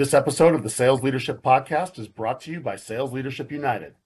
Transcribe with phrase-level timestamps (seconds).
[0.00, 3.96] This episode of the Sales Leadership Podcast is brought to you by Sales Leadership United.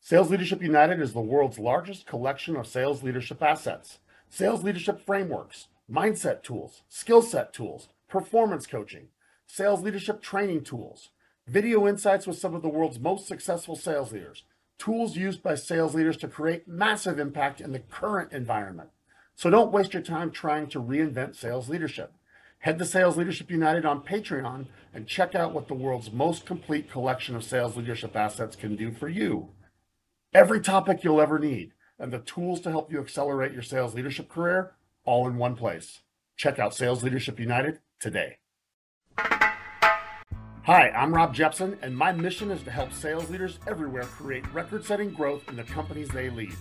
[0.00, 5.66] Sales Leadership United is the world's largest collection of sales leadership assets, sales leadership frameworks,
[5.92, 9.08] mindset tools, skill set tools, performance coaching,
[9.44, 11.08] sales leadership training tools,
[11.48, 14.44] video insights with some of the world's most successful sales leaders,
[14.78, 18.90] tools used by sales leaders to create massive impact in the current environment.
[19.34, 22.12] So don't waste your time trying to reinvent sales leadership.
[22.60, 26.90] Head to Sales Leadership United on Patreon and check out what the world's most complete
[26.90, 29.48] collection of sales leadership assets can do for you.
[30.34, 34.28] Every topic you'll ever need and the tools to help you accelerate your sales leadership
[34.28, 34.72] career
[35.06, 36.00] all in one place.
[36.36, 38.36] Check out Sales Leadership United today.
[39.16, 44.84] Hi, I'm Rob Jepson, and my mission is to help sales leaders everywhere create record
[44.84, 46.52] setting growth in the companies they lead.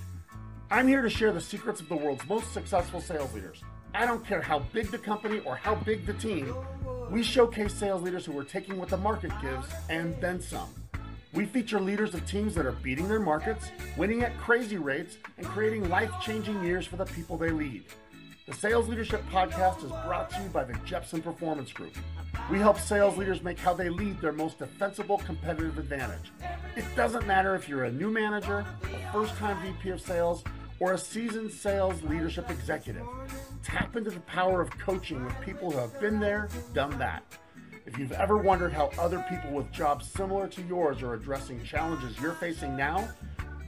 [0.71, 3.61] I'm here to share the secrets of the world's most successful sales leaders
[3.93, 6.53] I don't care how big the company or how big the team,
[7.09, 10.69] we showcase sales leaders who are taking what the market gives and then some.
[11.33, 15.45] We feature leaders of teams that are beating their markets, winning at crazy rates, and
[15.45, 17.83] creating life changing years for the people they lead.
[18.47, 21.95] The Sales Leadership Podcast is brought to you by the Jepson Performance Group.
[22.49, 26.31] We help sales leaders make how they lead their most defensible competitive advantage.
[26.75, 30.43] It doesn't matter if you're a new manager, a first time VP of sales,
[30.79, 33.05] or a seasoned sales leadership executive.
[33.63, 37.23] Tap into the power of coaching with people who have been there, done that.
[37.85, 42.19] If you've ever wondered how other people with jobs similar to yours are addressing challenges
[42.19, 43.09] you're facing now,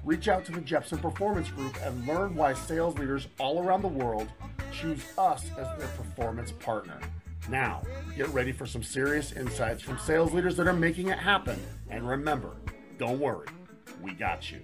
[0.03, 3.87] reach out to the Jepson Performance Group and learn why sales leaders all around the
[3.87, 4.29] world
[4.71, 6.99] choose us as their performance partner.
[7.49, 7.81] Now,
[8.15, 11.59] get ready for some serious insights from sales leaders that are making it happen.
[11.89, 12.51] And remember,
[12.97, 13.47] don't worry,
[14.01, 14.61] we got you.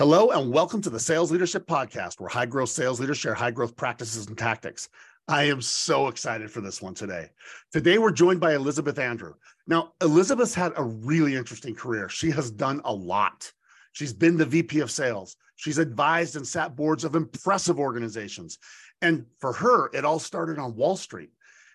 [0.00, 3.50] Hello, and welcome to the Sales Leadership Podcast, where high growth sales leaders share high
[3.50, 4.88] growth practices and tactics.
[5.28, 7.28] I am so excited for this one today.
[7.70, 9.34] Today, we're joined by Elizabeth Andrew.
[9.66, 12.08] Now, Elizabeth's had a really interesting career.
[12.08, 13.52] She has done a lot.
[13.92, 18.56] She's been the VP of sales, she's advised and sat boards of impressive organizations.
[19.02, 21.28] And for her, it all started on Wall Street.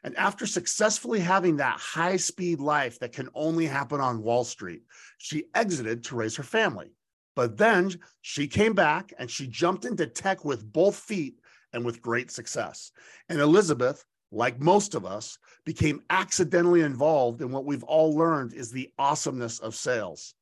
[0.04, 4.82] And after successfully having that high speed life that can only happen on Wall Street,
[5.20, 6.90] she exited to raise her family.
[7.36, 7.92] But then
[8.22, 11.40] she came back and she jumped into tech with both feet
[11.74, 12.92] and with great success.
[13.28, 18.72] And Elizabeth, like most of us, became accidentally involved in what we've all learned is
[18.72, 20.34] the awesomeness of sales.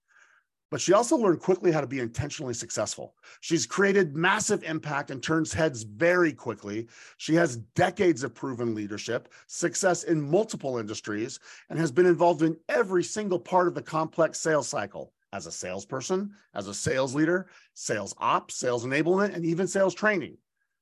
[0.70, 3.14] But she also learned quickly how to be intentionally successful.
[3.42, 6.88] She's created massive impact and turns heads very quickly.
[7.18, 11.40] She has decades of proven leadership, success in multiple industries,
[11.70, 15.51] and has been involved in every single part of the complex sales cycle as a
[15.51, 20.38] salesperson, as a sales leader, sales ops, sales enablement, and even sales training.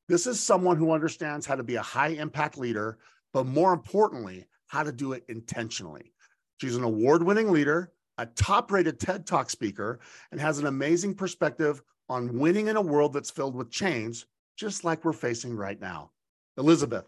[0.10, 3.00] This is someone who understands how to be a high impact leader,
[3.34, 6.12] but more importantly, how to do it intentionally.
[6.60, 10.02] She's an award winning leader, a top rated TED Talk speaker,
[10.32, 14.26] and has an amazing perspective on winning in a world that's filled with change,
[14.58, 16.12] just like we're facing right now.
[16.58, 17.06] Elizabeth,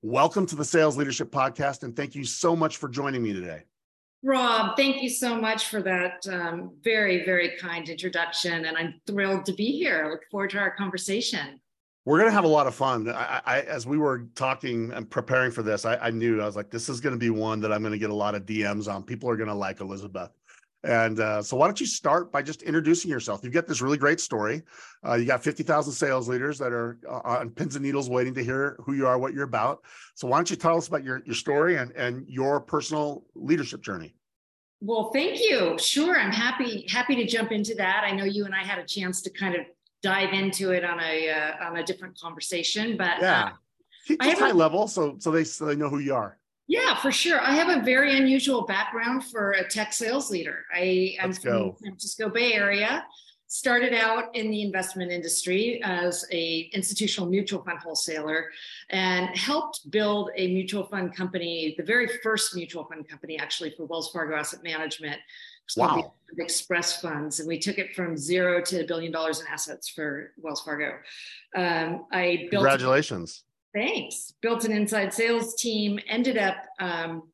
[0.00, 3.64] welcome to the Sales Leadership Podcast, and thank you so much for joining me today.
[4.22, 8.64] Rob, thank you so much for that um, very, very kind introduction.
[8.64, 10.04] And I'm thrilled to be here.
[10.04, 11.60] I look forward to our conversation.
[12.04, 13.08] We're going to have a lot of fun.
[13.08, 16.56] I, I, as we were talking and preparing for this, I, I knew I was
[16.56, 18.46] like, this is going to be one that I'm going to get a lot of
[18.46, 19.02] DMs on.
[19.02, 20.30] People are going to like Elizabeth.
[20.86, 23.40] And uh, so, why don't you start by just introducing yourself?
[23.42, 24.62] You've got this really great story.
[25.04, 28.44] Uh, you got 50,000 sales leaders that are uh, on pins and needles waiting to
[28.44, 29.80] hear who you are, what you're about.
[30.14, 33.82] So, why don't you tell us about your, your story and, and your personal leadership
[33.82, 34.14] journey?
[34.80, 35.76] Well, thank you.
[35.76, 38.04] Sure, I'm happy happy to jump into that.
[38.04, 39.62] I know you and I had a chance to kind of
[40.04, 43.50] dive into it on a uh, on a different conversation, but yeah,
[44.10, 46.38] uh, I have high level so so they so they know who you are.
[46.68, 47.40] Yeah, for sure.
[47.40, 50.64] I have a very unusual background for a tech sales leader.
[50.74, 53.04] I, am from the San Francisco Bay Area.
[53.48, 58.50] Started out in the investment industry as a institutional mutual fund wholesaler
[58.90, 63.84] and helped build a mutual fund company, the very first mutual fund company actually for
[63.84, 65.18] Wells Fargo Asset Management.
[65.76, 66.14] Wow.
[66.38, 70.32] Express funds, and we took it from zero to a billion dollars in assets for
[70.38, 70.94] Wells Fargo.
[71.56, 73.44] Um, I built congratulations
[73.76, 74.32] Thanks.
[74.40, 77.24] Built an inside sales team, ended up, um,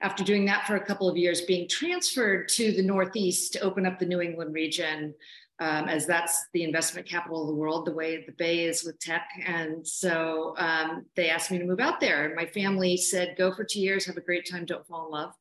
[0.00, 3.86] after doing that for a couple of years, being transferred to the Northeast to open
[3.86, 5.14] up the New England region,
[5.60, 8.98] um, as that's the investment capital of the world, the way the Bay is with
[8.98, 9.28] tech.
[9.46, 12.26] And so um, they asked me to move out there.
[12.26, 15.12] And my family said, go for two years, have a great time, don't fall in
[15.12, 15.34] love.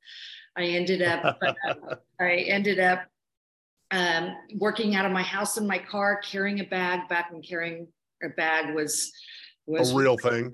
[0.56, 3.02] I ended up, uh, I ended up
[3.90, 7.88] um, working out of my house in my car, carrying a bag back when carrying
[8.24, 9.12] a bag was
[9.68, 10.52] was a real thing.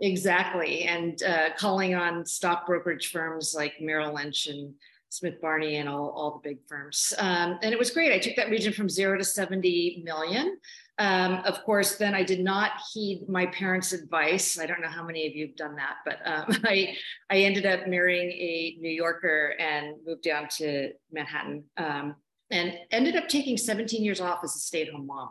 [0.00, 4.74] exactly and uh, calling on stock brokerage firms like merrill lynch and
[5.08, 8.36] smith barney and all, all the big firms um, and it was great i took
[8.36, 10.56] that region from zero to 70 million
[10.98, 14.58] um, of course, then I did not heed my parents' advice.
[14.58, 16.96] I don't know how many of you have done that, but um, I
[17.30, 22.14] I ended up marrying a New Yorker and moved down to Manhattan, um,
[22.50, 25.30] and ended up taking 17 years off as a stay-at-home mom.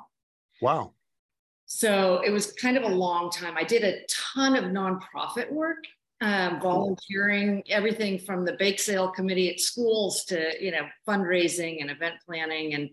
[0.62, 0.94] Wow.
[1.76, 3.56] So it was kind of a long time.
[3.58, 5.84] I did a ton of nonprofit work
[6.22, 11.90] um, volunteering, everything from the bake sale committee at schools to you know fundraising and
[11.90, 12.90] event planning, and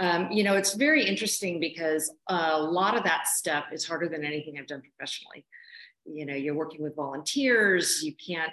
[0.00, 4.24] um, you know it's very interesting because a lot of that stuff is harder than
[4.24, 5.46] anything I've done professionally.
[6.04, 8.52] You know, you're working with volunteers, you can't,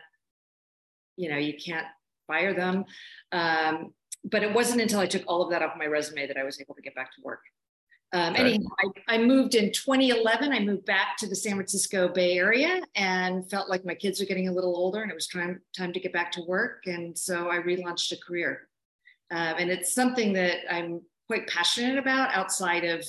[1.18, 1.88] you know, you can't
[2.28, 2.86] fire them.
[3.32, 3.94] Um,
[4.24, 6.62] but it wasn't until I took all of that off my resume that I was
[6.62, 7.42] able to get back to work.
[8.14, 8.42] Um, okay.
[8.42, 8.70] Anyhow,
[9.08, 10.52] I, I, moved in 2011.
[10.52, 14.26] I moved back to the San Francisco Bay Area and felt like my kids were
[14.26, 16.88] getting a little older and it was time, time to get back to work.
[16.88, 18.68] And so I relaunched a career.
[19.32, 23.06] Um, and it's something that I'm quite passionate about outside of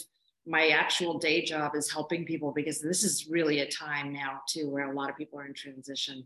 [0.47, 4.69] my actual day job is helping people because this is really a time now too
[4.71, 6.25] where a lot of people are in transition.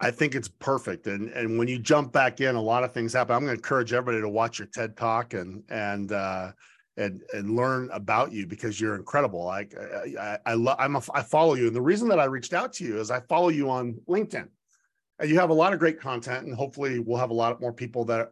[0.00, 1.08] I think it's perfect.
[1.08, 3.34] And and when you jump back in, a lot of things happen.
[3.34, 6.52] I'm going to encourage everybody to watch your TED talk and and uh,
[6.98, 9.44] and and learn about you because you're incredible.
[9.44, 12.24] Like I I, I, lo- I'm a, I follow you, and the reason that I
[12.24, 14.48] reached out to you is I follow you on LinkedIn,
[15.18, 17.72] and you have a lot of great content, and hopefully we'll have a lot more
[17.72, 18.30] people that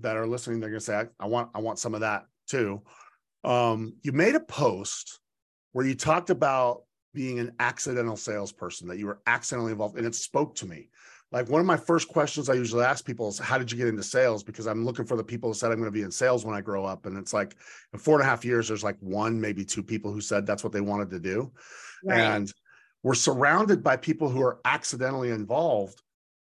[0.00, 0.60] that are listening.
[0.60, 2.82] They're gonna say I, I want I want some of that too.
[3.44, 5.20] Um, you made a post
[5.72, 6.82] where you talked about
[7.14, 10.88] being an accidental salesperson that you were accidentally involved, and it spoke to me
[11.32, 13.88] like one of my first questions I usually ask people is, How did you get
[13.88, 14.42] into sales?
[14.42, 16.56] Because I'm looking for the people who said I'm going to be in sales when
[16.56, 17.06] I grow up.
[17.06, 17.56] And it's like
[17.92, 20.64] in four and a half years, there's like one, maybe two people who said that's
[20.64, 21.52] what they wanted to do.
[22.04, 22.20] Right.
[22.20, 22.52] And
[23.02, 26.02] we're surrounded by people who are accidentally involved,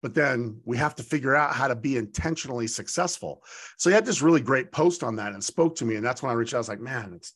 [0.02, 3.44] but then we have to figure out how to be intentionally successful.
[3.78, 5.96] So you had this really great post on that and spoke to me.
[5.96, 6.58] And that's when I reached out.
[6.58, 7.34] I was like, man, it's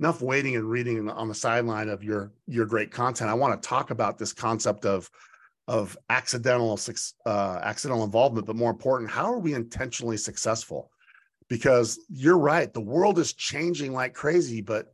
[0.00, 3.30] enough waiting and reading on the sideline of your your great content.
[3.30, 5.08] I want to talk about this concept of
[5.66, 6.78] of accidental
[7.26, 10.90] uh, accidental involvement, but more important, how are we intentionally successful?
[11.48, 14.92] Because you're right, the world is changing like crazy, but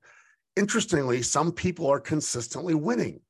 [0.57, 3.21] interestingly, some people are consistently winning.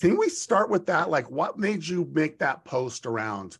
[0.00, 1.10] Can we start with that?
[1.10, 3.56] Like, what made you make that post around,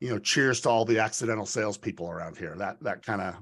[0.00, 2.54] you know, cheers to all the accidental salespeople around here?
[2.58, 3.34] That that kind of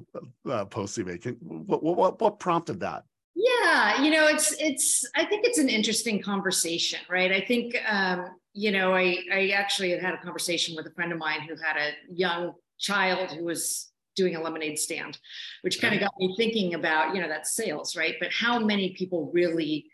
[0.51, 1.25] uh, post you made.
[1.41, 3.05] What, what what prompted that?
[3.35, 5.05] Yeah, you know, it's it's.
[5.17, 7.33] I think it's an interesting conversation, right?
[7.33, 11.13] I think um, you know, I, I actually had had a conversation with a friend
[11.13, 15.19] of mine who had a young child who was doing a lemonade stand,
[15.63, 18.15] which kind of got me thinking about, you know, that sales, right?
[18.21, 19.87] But how many people really,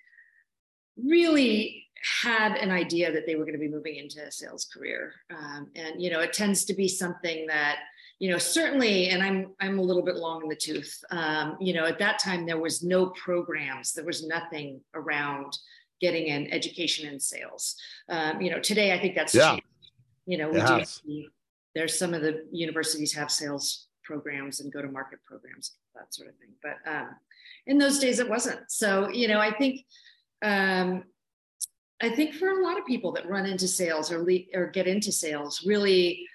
[1.03, 1.87] really
[2.23, 5.13] had an idea that they were going to be moving into a sales career.
[5.31, 7.79] Um, and, you know, it tends to be something that,
[8.19, 10.99] you know, certainly, and I'm, I'm a little bit long in the tooth.
[11.11, 15.57] Um, you know, at that time, there was no programs, there was nothing around
[16.01, 17.77] getting an education in sales.
[18.09, 19.51] Um, you know, today I think that's yeah.
[19.51, 19.65] changed.
[20.27, 21.29] You know, we do see,
[21.75, 26.29] there's some of the universities have sales programs and go to market programs, that sort
[26.29, 26.51] of thing.
[26.63, 27.11] But um,
[27.67, 28.61] in those days it wasn't.
[28.69, 29.85] So, you know, I think
[30.43, 31.05] um,
[32.03, 34.87] I think for a lot of people that run into sales or le- or get
[34.87, 36.27] into sales really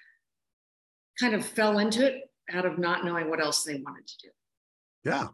[1.18, 4.28] kind of fell into it out of not knowing what else they wanted to do.
[5.04, 5.28] Yeah.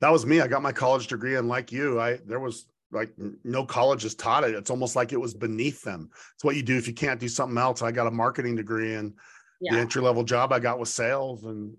[0.00, 0.40] That was me.
[0.40, 3.12] I got my college degree and like you, I there was like
[3.44, 4.54] no college has taught it.
[4.54, 6.10] It's almost like it was beneath them.
[6.34, 7.82] It's what you do if you can't do something else.
[7.82, 9.14] I got a marketing degree and
[9.60, 9.74] yeah.
[9.74, 11.76] the entry level job I got was sales and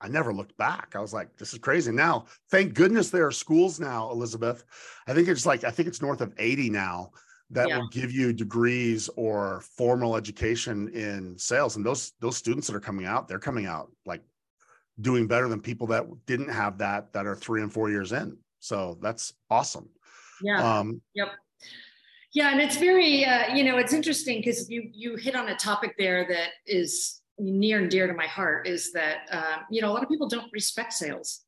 [0.00, 0.92] I never looked back.
[0.94, 1.90] I was like, this is crazy.
[1.90, 4.64] Now, thank goodness there are schools now, Elizabeth.
[5.06, 7.12] I think it's like, I think it's north of 80 now
[7.50, 7.78] that yeah.
[7.78, 11.76] will give you degrees or formal education in sales.
[11.76, 14.22] And those those students that are coming out, they're coming out like
[15.00, 18.36] doing better than people that didn't have that that are three and four years in.
[18.58, 19.88] So that's awesome.
[20.42, 20.78] Yeah.
[20.78, 21.28] Um, yep.
[22.32, 25.56] Yeah, and it's very, uh, you know, it's interesting because you you hit on a
[25.56, 28.66] topic there that is near and dear to my heart.
[28.66, 31.44] Is that uh, you know a lot of people don't respect sales.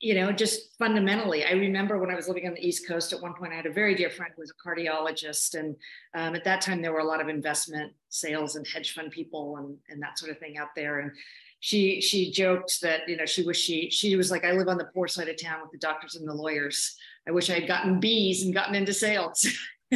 [0.00, 1.44] You know, just fundamentally.
[1.44, 3.66] I remember when I was living on the East Coast at one point, I had
[3.66, 5.76] a very dear friend who was a cardiologist, and
[6.14, 9.58] um, at that time there were a lot of investment sales and hedge fund people
[9.58, 11.00] and and that sort of thing out there.
[11.00, 11.12] And
[11.60, 14.78] she she joked that you know she was she she was like I live on
[14.78, 16.96] the poor side of town with the doctors and the lawyers.
[17.26, 19.46] I wish I had gotten B's and gotten into sales.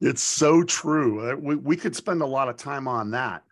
[0.00, 1.30] it's so true.
[1.30, 3.42] Uh, we, we could spend a lot of time on that.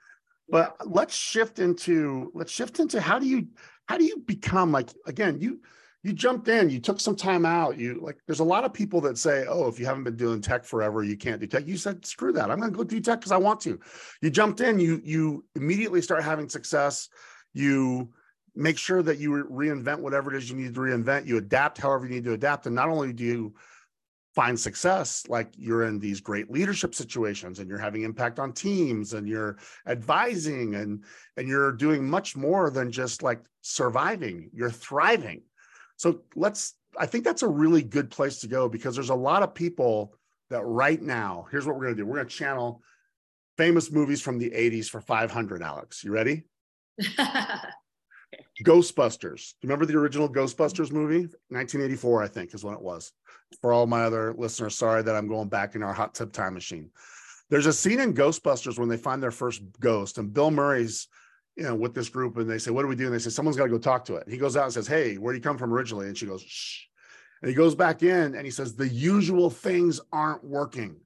[0.48, 3.48] But let's shift into let's shift into how do you
[3.88, 5.58] how do you become like again you
[6.06, 7.78] you jumped in, you took some time out.
[7.78, 10.40] You like, there's a lot of people that say, oh, if you haven't been doing
[10.40, 11.66] tech forever, you can't do tech.
[11.66, 12.48] You said, screw that.
[12.48, 13.80] I'm going to go do tech because I want to.
[14.22, 17.08] You jumped in, you, you immediately start having success.
[17.54, 18.10] You
[18.56, 21.26] make sure that you reinvent whatever it is you need to reinvent.
[21.26, 22.66] You adapt however you need to adapt.
[22.66, 23.54] And not only do you
[24.36, 29.14] find success like you're in these great leadership situations and you're having impact on teams
[29.14, 31.02] and you're advising and
[31.38, 35.40] and you're doing much more than just like surviving you're thriving
[35.96, 39.42] so let's i think that's a really good place to go because there's a lot
[39.42, 40.14] of people
[40.50, 42.82] that right now here's what we're going to do we're going to channel
[43.56, 46.44] famous movies from the 80s for 500 alex you ready
[48.64, 49.54] Ghostbusters.
[49.62, 51.20] Remember the original Ghostbusters movie?
[51.48, 53.12] 1984, I think, is when it was.
[53.60, 56.54] For all my other listeners, sorry that I'm going back in our hot tub time
[56.54, 56.90] machine.
[57.48, 61.06] There's a scene in Ghostbusters when they find their first ghost, and Bill Murray's,
[61.56, 63.30] you know, with this group, and they say, "What do we do?" And they say,
[63.30, 65.38] "Someone's got to go talk to it." He goes out and says, "Hey, where do
[65.38, 66.86] you come from originally?" And she goes, "Shh."
[67.42, 70.96] And he goes back in and he says, "The usual things aren't working."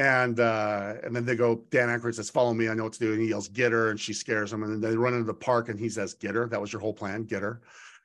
[0.00, 2.98] And uh, and then they go, Dan Aykroyd says, Follow me, I know what to
[2.98, 3.12] do.
[3.12, 4.62] And he yells, Get her, and she scares him.
[4.62, 6.46] And then they run into the park and he says, Get her.
[6.46, 7.60] That was your whole plan, get her.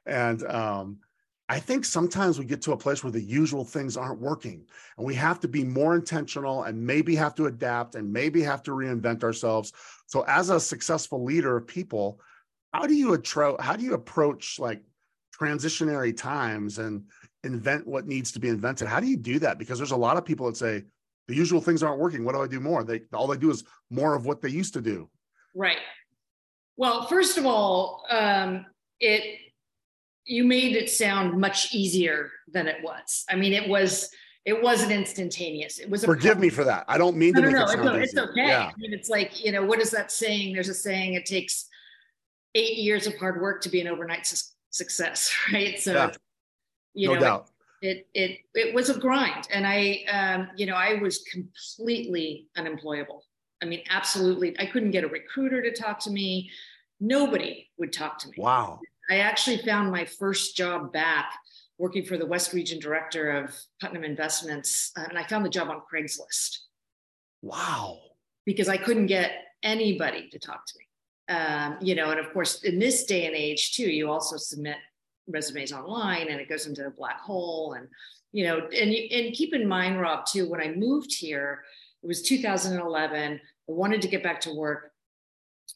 [0.06, 0.98] And um,
[1.48, 4.66] I think sometimes we get to a place where the usual things aren't working
[4.98, 8.62] and we have to be more intentional and maybe have to adapt and maybe have
[8.64, 9.72] to reinvent ourselves.
[10.08, 12.20] So as a successful leader of people,
[12.74, 14.84] how do you atro- how do you approach like
[15.40, 17.06] transitionary times and
[17.46, 18.90] invent what needs to be invented?
[18.90, 19.58] How do you do that?
[19.58, 20.84] Because there's a lot of people that say,
[21.28, 22.24] the usual things aren't working.
[22.24, 22.84] What do I do more?
[22.84, 25.10] They all they do is more of what they used to do.
[25.56, 25.78] Right.
[26.78, 28.66] Well, first of all, um,
[29.00, 29.40] it
[30.26, 33.26] you made it sound much easier than it was.
[33.30, 34.10] I mean, it was
[34.44, 35.80] it wasn't instantaneous.
[35.80, 36.06] It was.
[36.06, 36.86] Forgive me for that.
[36.88, 38.48] I don't mean to no, make no, it sound it's, it's okay.
[38.48, 38.66] Yeah.
[38.66, 40.54] I mean, it's like you know, what is that saying?
[40.54, 41.14] There's a saying.
[41.14, 41.68] It takes
[42.54, 45.80] eight years of hard work to be an overnight su- success, right?
[45.80, 46.12] So, yeah.
[46.94, 47.50] you no know, doubt
[47.86, 49.48] it it it was a grind.
[49.52, 53.24] And i um, you know i was completely unemployable.
[53.62, 54.58] I mean absolutely.
[54.60, 56.50] I couldn't get a recruiter to talk to me.
[57.00, 58.36] Nobody would talk to me.
[58.38, 58.80] Wow.
[59.10, 61.32] I actually found my first job back
[61.78, 65.70] working for the west region director of putnam investments uh, and i found the job
[65.70, 66.60] on craigslist.
[67.42, 68.00] Wow.
[68.46, 69.32] Because i couldn't get
[69.64, 70.86] anybody to talk to me.
[71.28, 74.78] Um, you know and of course in this day and age too you also submit
[75.28, 77.88] resumes online and it goes into a black hole and
[78.32, 81.64] you know and and keep in mind rob too when i moved here
[82.04, 84.92] it was 2011 i wanted to get back to work.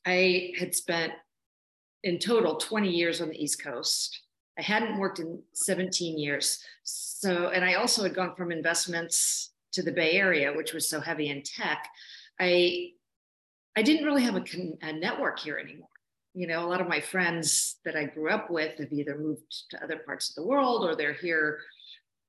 [0.05, 1.13] I had spent
[2.03, 4.21] in total 20 years on the east coast.
[4.57, 6.63] I hadn't worked in 17 years.
[6.83, 10.99] So and i also had gone from investments to the bay area which was so
[10.99, 11.87] heavy in tech.
[12.39, 12.91] I
[13.75, 14.43] i didn't really have a,
[14.81, 15.89] a network here anymore
[16.33, 19.41] you know, a lot of my friends that I grew up with have either moved
[19.71, 21.59] to other parts of the world or they're here,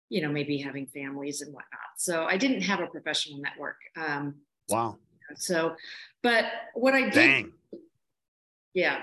[0.09, 1.81] you know, maybe having families and whatnot.
[1.97, 3.77] So I didn't have a professional network.
[3.97, 4.37] Um,
[4.69, 4.97] wow.
[5.37, 5.77] So,
[6.23, 7.53] but what I did, Dang.
[8.75, 9.03] yeah.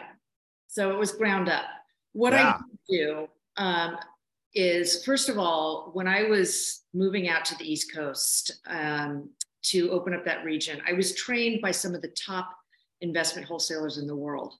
[0.68, 1.66] So it was ground up.
[2.13, 2.58] What yeah.
[2.58, 3.27] I do
[3.58, 3.98] um,
[4.54, 9.30] is, first of all, when I was moving out to the East Coast um,
[9.66, 12.50] to open up that region, I was trained by some of the top
[13.01, 14.56] investment wholesalers in the world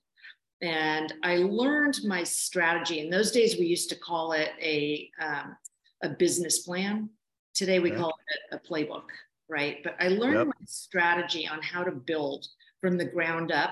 [0.60, 3.00] and I learned my strategy.
[3.00, 5.56] In those days, we used to call it a um,
[6.02, 7.10] a business plan.
[7.54, 8.14] Today, we call
[8.50, 9.08] it a playbook,
[9.48, 9.78] right?
[9.82, 10.46] But I learned yep.
[10.46, 12.46] my strategy on how to build
[12.80, 13.70] from the ground up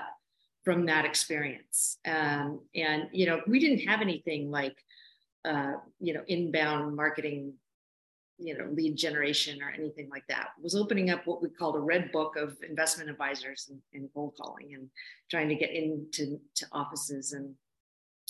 [0.63, 1.97] from that experience.
[2.05, 4.77] Um, and you know, we didn't have anything like
[5.45, 7.53] uh, you know inbound marketing
[8.39, 11.79] you know lead generation or anything like that was opening up what we called a
[11.79, 14.89] red book of investment advisors and, and cold calling and
[15.29, 17.53] trying to get into to offices and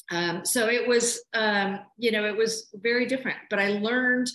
[0.09, 4.29] um, so it was um, you know it was very different but i learned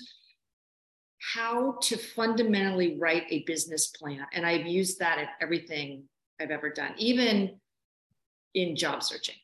[1.35, 6.03] how to fundamentally write a business plan and i've used that in everything
[6.41, 7.59] i've ever done even
[8.55, 9.37] in job searching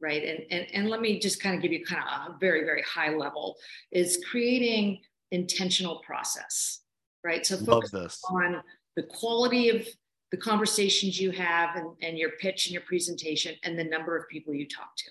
[0.00, 0.22] right?
[0.22, 2.82] And, and and let me just kind of give you kind of a very very
[2.82, 3.56] high level
[3.90, 5.00] is creating
[5.34, 6.80] intentional process,
[7.24, 7.44] right?
[7.44, 8.62] So focus on
[8.96, 9.86] the quality of
[10.30, 14.28] the conversations you have and, and your pitch and your presentation and the number of
[14.28, 15.10] people you talk to.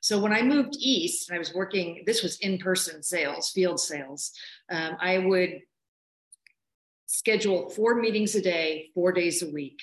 [0.00, 4.32] So when I moved east, and I was working, this was in-person sales, field sales.
[4.70, 5.60] Um, I would
[7.06, 9.80] schedule four meetings a day, four days a week.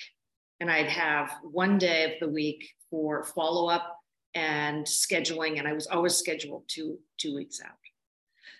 [0.60, 3.98] And I'd have one day of the week for follow-up
[4.34, 5.58] and scheduling.
[5.58, 7.72] And I was always scheduled two, two weeks out.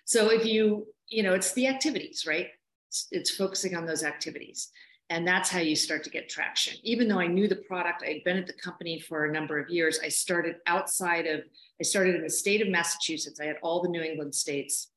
[0.03, 2.47] So if you you know, it's the activities, right?
[2.89, 4.69] It's, it's focusing on those activities.
[5.09, 6.77] And that's how you start to get traction.
[6.83, 9.59] Even though I knew the product, I had been at the company for a number
[9.59, 11.41] of years, I started outside of
[11.79, 13.39] I started in the state of Massachusetts.
[13.39, 14.89] I had all the New England states.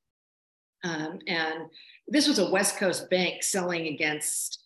[0.85, 1.65] Um, and
[2.07, 4.65] this was a West Coast bank selling against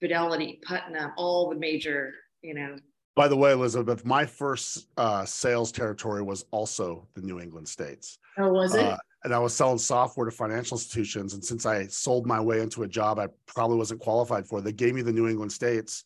[0.00, 2.76] Fidelity, Putnam, all the major, you know.
[3.14, 8.18] By the way, Elizabeth, my first uh, sales territory was also the New England states.
[8.38, 8.84] Oh, was it?
[8.84, 11.34] Uh, and I was selling software to financial institutions.
[11.34, 14.72] And since I sold my way into a job I probably wasn't qualified for, they
[14.72, 16.04] gave me the New England states,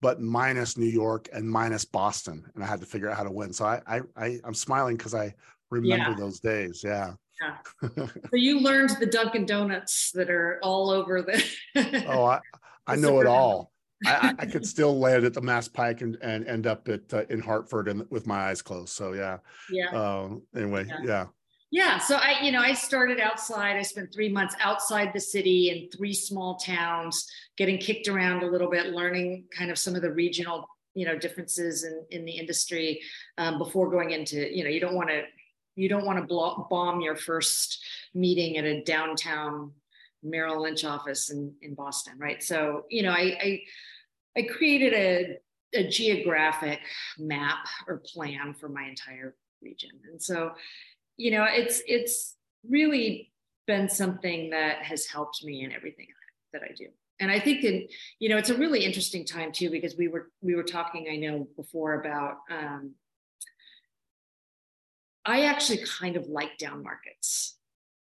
[0.00, 2.44] but minus New York and minus Boston.
[2.54, 3.52] And I had to figure out how to win.
[3.52, 5.34] So I, I, I am smiling because I
[5.70, 6.16] remember yeah.
[6.16, 6.82] those days.
[6.84, 7.12] Yeah.
[7.40, 7.56] Yeah.
[7.96, 11.44] so you learned the Dunkin' Donuts that are all over the.
[12.08, 12.40] oh, I,
[12.86, 13.72] I know it all.
[14.04, 17.24] I, I, could still land at the Mass Pike and, and end up at uh,
[17.30, 18.90] in Hartford and with my eyes closed.
[18.90, 19.38] So yeah.
[19.70, 19.90] Yeah.
[19.90, 20.98] Um, anyway, yeah.
[21.04, 21.26] yeah.
[21.70, 21.98] Yeah.
[21.98, 23.76] So I, you know, I started outside.
[23.76, 27.26] I spent three months outside the city in three small towns,
[27.58, 31.18] getting kicked around a little bit, learning kind of some of the regional, you know,
[31.18, 33.00] differences in, in the industry
[33.36, 35.22] um, before going into, you know, you don't want to,
[35.76, 37.84] you don't want to bomb your first
[38.14, 39.72] meeting at a downtown
[40.22, 42.14] Merrill Lynch office in, in Boston.
[42.18, 42.42] Right.
[42.42, 43.60] So, you know, I, I,
[44.38, 46.80] I created a, a geographic
[47.18, 49.90] map or plan for my entire region.
[50.10, 50.52] And so,
[51.18, 53.32] you know, it's it's really
[53.66, 56.06] been something that has helped me in everything
[56.54, 56.86] that I do.
[57.20, 57.88] And I think that
[58.20, 61.16] you know it's a really interesting time too because we were we were talking I
[61.16, 62.94] know before about um,
[65.24, 67.56] I actually kind of like down markets.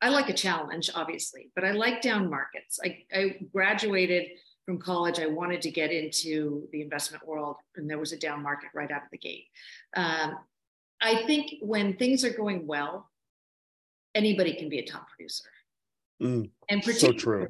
[0.01, 2.77] I like a challenge, obviously, but I like down markets.
[2.83, 4.27] I, I graduated
[4.65, 5.19] from college.
[5.19, 8.91] I wanted to get into the investment world, and there was a down market right
[8.91, 9.45] out of the gate.
[9.95, 10.35] Um,
[11.03, 13.09] I think when things are going well,
[14.15, 15.49] anybody can be a top producer.
[16.21, 17.47] Mm, and particularly, so true.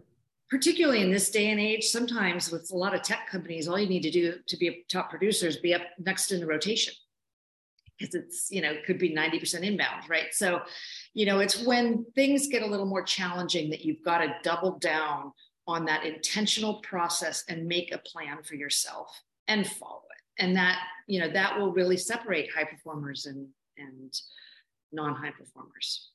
[0.49, 3.87] particularly in this day and age, sometimes with a lot of tech companies, all you
[3.87, 6.93] need to do to be a top producer is be up next in the rotation
[7.99, 10.61] because it's you know could be 90% inbound right so
[11.13, 14.79] you know it's when things get a little more challenging that you've got to double
[14.79, 15.31] down
[15.67, 20.01] on that intentional process and make a plan for yourself and follow
[20.39, 24.13] and that you know that will really separate high performers and and
[24.91, 26.09] non-high performers.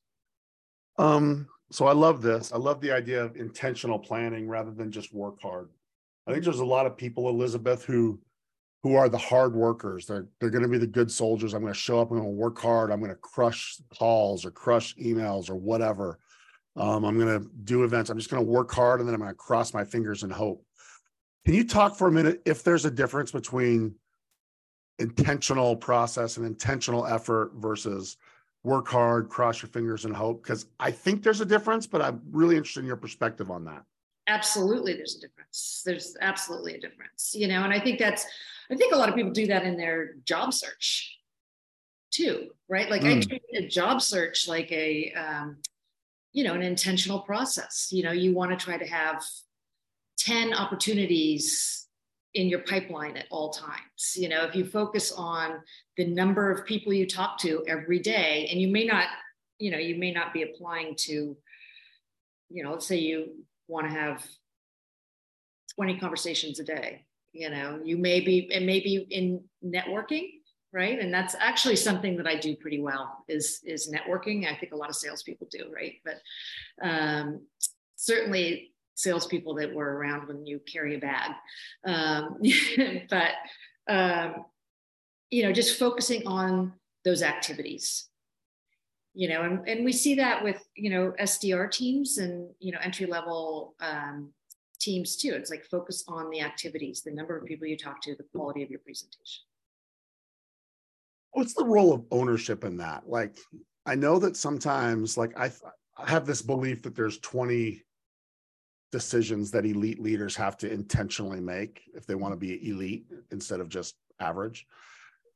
[0.99, 2.53] Um so i love this.
[2.53, 5.69] I love the idea of intentional planning rather than just work hard.
[6.27, 8.21] I think there's a lot of people elizabeth who
[8.83, 10.07] who are the hard workers.
[10.07, 11.55] They're they're going to be the good soldiers.
[11.55, 12.91] I'm going to show up i'm going to work hard.
[12.91, 16.19] I'm going to crush calls or crush emails or whatever.
[16.77, 18.11] Um, i'm going to do events.
[18.11, 20.33] I'm just going to work hard and then i'm going to cross my fingers and
[20.33, 20.65] hope.
[21.45, 23.95] Can you talk for a minute if there's a difference between
[24.99, 28.17] intentional process and intentional effort versus
[28.65, 30.43] work hard, cross your fingers and hope?
[30.43, 33.85] Because I think there's a difference, but I'm really interested in your perspective on that.
[34.27, 35.83] Absolutely, there's a difference.
[35.87, 38.27] There's absolutely a difference, you know, and I think that's,
[38.71, 41.19] I think a lot of people do that in their job search
[42.11, 42.91] too, right?
[42.91, 43.17] Like mm.
[43.17, 45.57] I treat a job search like a, um,
[46.33, 47.89] you know, an intentional process.
[47.91, 49.25] You know, you want to try to have
[50.19, 51.88] 10 opportunities
[52.35, 54.15] in your pipeline at all times.
[54.17, 55.61] You know, if you focus on
[55.97, 59.07] the number of people you talk to every day, and you may not,
[59.59, 61.37] you know, you may not be applying to,
[62.51, 64.25] you know, let's say you want to have
[65.77, 67.05] 20 conversations a day.
[67.33, 70.29] You know, you may be, it may be in networking,
[70.73, 70.99] right?
[70.99, 74.47] And that's actually something that I do pretty well is is networking.
[74.47, 75.95] I think a lot of salespeople do, right?
[76.05, 77.43] But um,
[77.97, 81.31] certainly salespeople that were around when you carry a bag.
[81.85, 82.41] Um,
[83.11, 83.31] but,
[83.89, 84.45] um,
[85.31, 86.73] you know, just focusing on
[87.05, 88.09] those activities.
[89.15, 92.79] You know, and, and we see that with, you know, SDR teams and, you know,
[92.83, 94.33] entry level um,
[94.81, 95.33] teams too.
[95.33, 98.63] It's like focus on the activities, the number of people you talk to, the quality
[98.63, 99.45] of your presentation.
[101.33, 103.09] What's the role of ownership in that?
[103.09, 103.39] Like,
[103.87, 105.51] I know that sometimes, like, I,
[105.97, 107.83] I have this belief that there's 20
[108.91, 113.61] decisions that elite leaders have to intentionally make if they want to be elite instead
[113.61, 114.67] of just average.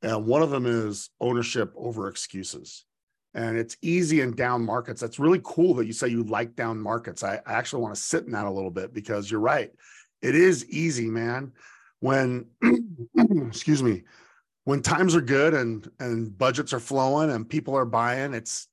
[0.01, 2.85] And one of them is ownership over excuses.
[3.35, 5.01] And it's easy in down markets.
[5.01, 7.23] That's really cool that you say you like down markets.
[7.23, 9.71] I, I actually want to sit in that a little bit because you're right.
[10.21, 11.51] It is easy, man.
[11.99, 12.45] When,
[13.47, 14.03] excuse me,
[14.65, 18.67] when times are good and and budgets are flowing and people are buying, it's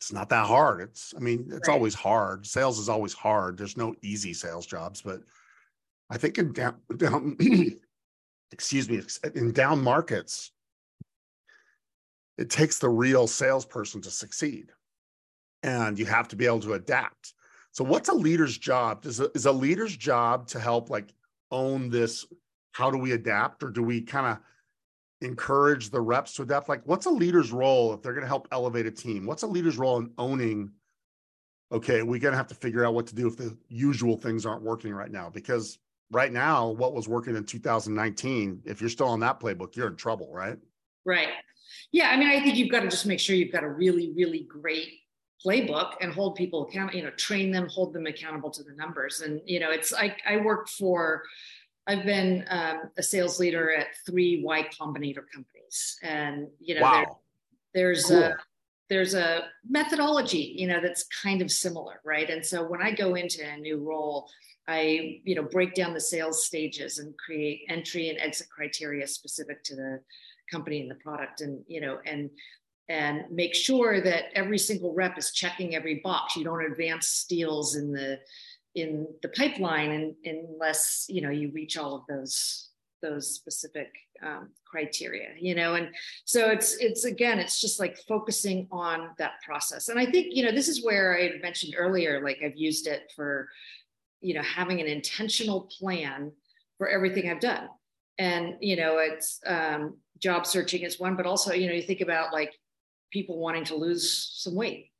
[0.00, 0.80] it's not that hard.
[0.80, 1.74] It's, I mean, it's right.
[1.74, 2.46] always hard.
[2.46, 3.58] Sales is always hard.
[3.58, 5.20] There's no easy sales jobs, but
[6.08, 7.36] I think in down, down
[8.50, 9.02] excuse me,
[9.34, 10.52] in down markets,
[12.38, 14.72] it takes the real salesperson to succeed.
[15.62, 17.34] And you have to be able to adapt.
[17.72, 19.04] So, what's a leader's job?
[19.04, 21.12] Is a, is a leader's job to help like
[21.50, 22.24] own this?
[22.72, 24.38] How do we adapt, or do we kind of
[25.20, 26.68] encourage the reps to adapt?
[26.68, 29.26] Like, what's a leader's role if they're going to help elevate a team?
[29.26, 30.70] What's a leader's role in owning?
[31.72, 34.44] Okay, we're going to have to figure out what to do if the usual things
[34.44, 35.30] aren't working right now.
[35.30, 35.78] Because
[36.10, 39.96] right now, what was working in 2019, if you're still on that playbook, you're in
[39.96, 40.58] trouble, right?
[41.04, 41.28] Right.
[41.92, 42.10] Yeah.
[42.10, 44.46] I mean, I think you've got to just make sure you've got a really, really
[44.48, 44.88] great
[45.44, 49.20] playbook and hold people accountable, you know, train them, hold them accountable to the numbers.
[49.20, 51.22] And, you know, it's like I worked for,
[51.90, 55.98] I've been um, a sales leader at three Y Combinator companies.
[56.02, 57.18] And, you know, wow.
[57.74, 58.22] there, there's cool.
[58.22, 58.36] a,
[58.88, 62.30] there's a methodology, you know, that's kind of similar, right?
[62.30, 64.28] And so when I go into a new role,
[64.68, 69.64] I, you know, break down the sales stages and create entry and exit criteria specific
[69.64, 70.00] to the
[70.48, 72.30] company and the product, and you know, and
[72.88, 76.36] and make sure that every single rep is checking every box.
[76.36, 78.20] You don't advance steals in the
[78.74, 82.68] in the pipeline and, unless you know you reach all of those
[83.02, 83.88] those specific
[84.22, 85.74] um, criteria you know?
[85.74, 85.88] And
[86.24, 89.88] so it's it's again it's just like focusing on that process.
[89.88, 93.12] And i think you know this is where i mentioned earlier like i've used it
[93.16, 93.48] for
[94.20, 96.32] you know having an intentional plan
[96.78, 97.68] for everything i've done.
[98.18, 102.02] And you know it's um, job searching is one but also you know you think
[102.02, 102.52] about like
[103.10, 104.90] people wanting to lose some weight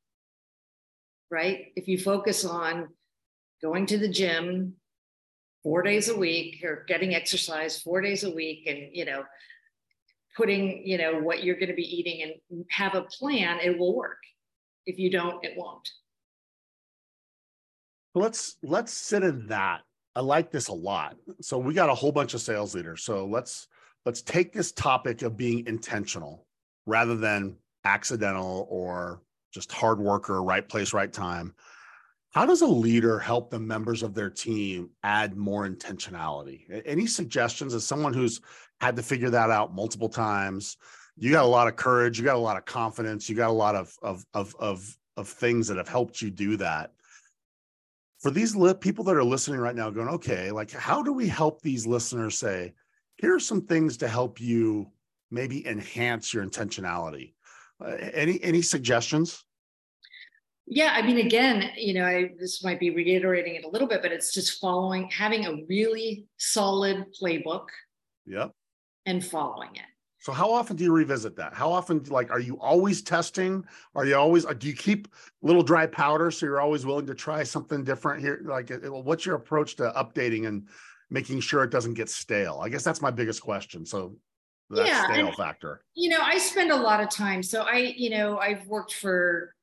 [1.30, 1.66] right?
[1.76, 2.88] If you focus on
[3.62, 4.74] going to the gym
[5.62, 9.22] four days a week or getting exercise four days a week and you know
[10.36, 13.96] putting you know what you're going to be eating and have a plan it will
[13.96, 14.18] work.
[14.86, 15.88] If you don't it won't.
[18.14, 19.82] Let's let's sit in that.
[20.16, 21.16] I like this a lot.
[21.40, 23.04] So we got a whole bunch of sales leaders.
[23.04, 23.68] So let's
[24.06, 26.46] let's take this topic of being intentional
[26.86, 31.54] rather than accidental or just hard worker right place right time
[32.30, 36.62] how does a leader help the members of their team add more intentionality?
[36.86, 37.74] Any suggestions?
[37.74, 38.40] As someone who's
[38.80, 40.76] had to figure that out multiple times
[41.16, 43.52] you got a lot of courage you got a lot of confidence you got a
[43.52, 46.92] lot of of of of, of things that have helped you do that.
[48.20, 51.28] For these li- people that are listening right now going okay like how do we
[51.28, 52.72] help these listeners say
[53.16, 54.90] here are some things to help you
[55.30, 57.34] maybe enhance your intentionality
[57.84, 59.44] uh, any any suggestions
[60.70, 64.00] yeah i mean again you know I, this might be reiterating it a little bit
[64.00, 67.66] but it's just following having a really solid playbook
[68.24, 68.52] yep
[69.04, 69.82] and following it
[70.20, 71.54] so how often do you revisit that?
[71.54, 73.64] How often, like, are you always testing?
[73.94, 74.44] Are you always?
[74.44, 75.08] Do you keep
[75.40, 78.42] little dry powder so you're always willing to try something different here?
[78.44, 80.68] Like, eh, what's your approach to updating and
[81.08, 82.60] making sure it doesn't get stale?
[82.62, 83.86] I guess that's my biggest question.
[83.86, 84.16] So
[84.68, 85.82] that yeah, stale and, factor.
[85.94, 87.42] You know, I spend a lot of time.
[87.42, 89.54] So I, you know, I've worked for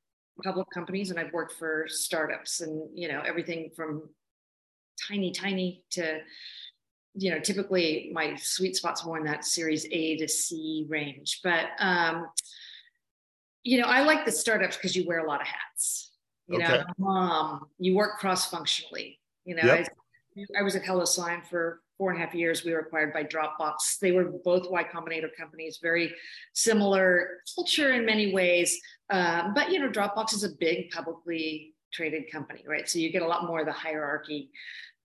[0.42, 4.08] public companies and I've worked for startups, and you know, everything from
[5.08, 6.20] tiny, tiny to
[7.14, 11.40] you know, typically my sweet spot's more in that series A to C range.
[11.42, 12.28] But um,
[13.64, 16.12] you know, I like the startups because you wear a lot of hats.
[16.46, 16.78] You okay.
[16.78, 19.18] know, mom, you work cross-functionally.
[19.44, 19.88] You know, yep.
[20.36, 22.64] I, I, was at HelloSign for four and a half years.
[22.64, 23.98] We were acquired by Dropbox.
[24.00, 26.14] They were both Y Combinator companies, very
[26.54, 28.80] similar culture in many ways.
[29.10, 32.88] Um, but you know, Dropbox is a big publicly traded company, right?
[32.88, 34.50] So you get a lot more of the hierarchy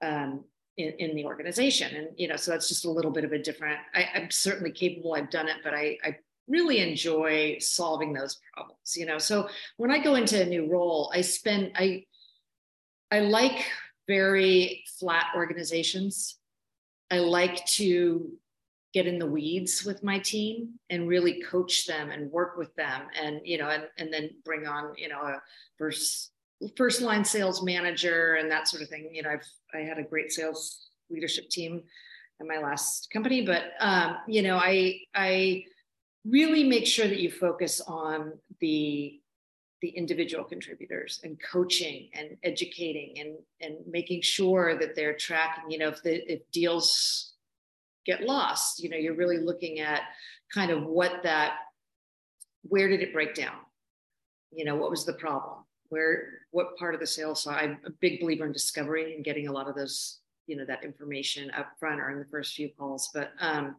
[0.02, 0.44] um,
[0.78, 1.96] in, in the organization.
[1.96, 4.72] And, you know, so that's just a little bit of a different, I, am certainly
[4.72, 9.18] capable, I've done it, but I, I really enjoy solving those problems, you know?
[9.18, 12.06] So when I go into a new role, I spend, I,
[13.12, 13.66] I like
[14.08, 16.38] very flat organizations.
[17.12, 18.32] I like to
[18.94, 23.02] get in the weeds with my team and really coach them and work with them
[23.20, 25.42] and you know and, and then bring on you know a
[25.78, 26.34] first
[26.78, 29.10] first line sales manager and that sort of thing.
[29.14, 31.84] You know, I've I had a great sales leadership team
[32.40, 35.66] in my last company, but um, you know, I I
[36.26, 39.20] really make sure that you focus on the
[39.82, 45.70] the individual contributors and coaching and educating and and making sure that they're tracking.
[45.70, 47.33] You know, if the if deals
[48.06, 50.02] get lost, you know, you're really looking at
[50.54, 51.56] kind of what that
[52.64, 53.56] where did it break down?
[54.52, 55.64] You know, what was the problem?
[55.94, 59.48] where what part of the sales side i'm a big believer in discovery and getting
[59.48, 62.70] a lot of those you know that information up front or in the first few
[62.78, 63.76] calls but um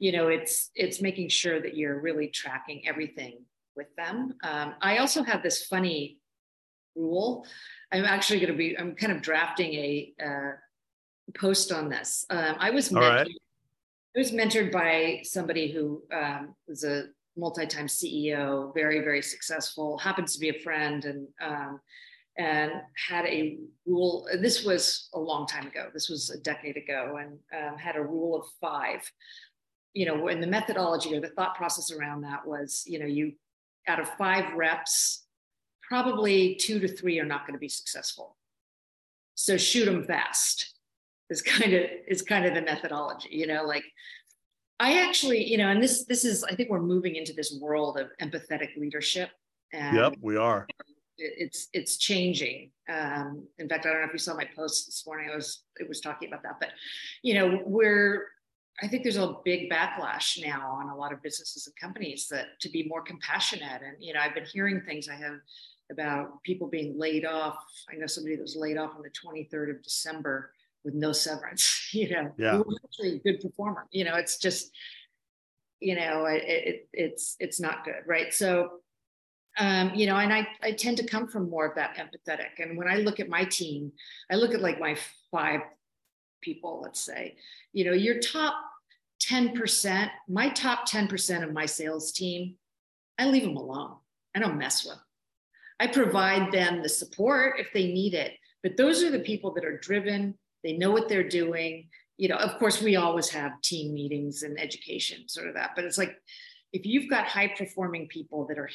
[0.00, 3.38] you know it's it's making sure that you're really tracking everything
[3.76, 6.18] with them um, i also have this funny
[6.96, 7.46] rule
[7.92, 10.52] i'm actually going to be i'm kind of drafting a uh,
[11.38, 13.28] post on this um, i was mentored, right.
[14.16, 19.98] I was mentored by somebody who um, was a multi-time CEO, very very successful.
[19.98, 21.80] Happens to be a friend, and um,
[22.38, 22.72] and
[23.08, 24.26] had a rule.
[24.40, 25.90] This was a long time ago.
[25.92, 29.02] This was a decade ago, and um, had a rule of five.
[29.92, 33.32] you know, when the methodology or the thought process around that was, you know, you
[33.86, 35.26] out of five reps,
[35.82, 38.36] probably two to three are not going to be successful.
[39.34, 40.75] So shoot them fast
[41.30, 43.84] is kind of is kind of the methodology, you know, like
[44.78, 47.98] I actually, you know, and this this is I think we're moving into this world
[47.98, 49.30] of empathetic leadership.
[49.72, 50.66] And yep, we are.
[51.18, 52.70] It's it's changing.
[52.92, 55.30] Um, in fact, I don't know if you saw my post this morning.
[55.32, 56.70] I was it was talking about that, but
[57.22, 58.26] you know, we're
[58.82, 62.60] I think there's a big backlash now on a lot of businesses and companies that
[62.60, 63.80] to be more compassionate.
[63.82, 65.38] And you know, I've been hearing things I have
[65.90, 67.56] about people being laid off.
[67.90, 70.50] I know somebody that was laid off on the 23rd of December
[70.86, 72.62] with no severance, you know, yeah.
[72.84, 73.86] actually a good performer.
[73.90, 74.70] You know, it's just,
[75.80, 78.04] you know, it, it, it's, it's not good.
[78.06, 78.32] Right.
[78.32, 78.78] So,
[79.58, 82.62] um, you know, and I, I tend to come from more of that empathetic.
[82.62, 83.92] And when I look at my team,
[84.30, 84.96] I look at like my
[85.30, 85.60] five
[86.40, 87.36] people, let's say,
[87.72, 88.54] you know, your top
[89.22, 92.54] 10%, my top 10% of my sales team,
[93.18, 93.96] I leave them alone.
[94.34, 95.02] I don't mess with them.
[95.80, 98.34] I provide them the support if they need it.
[98.62, 101.88] But those are the people that are driven, they know what they're doing.
[102.16, 105.70] You know, of course, we always have team meetings and education, sort of that.
[105.76, 106.16] But it's like
[106.72, 108.70] if you've got high performing people that are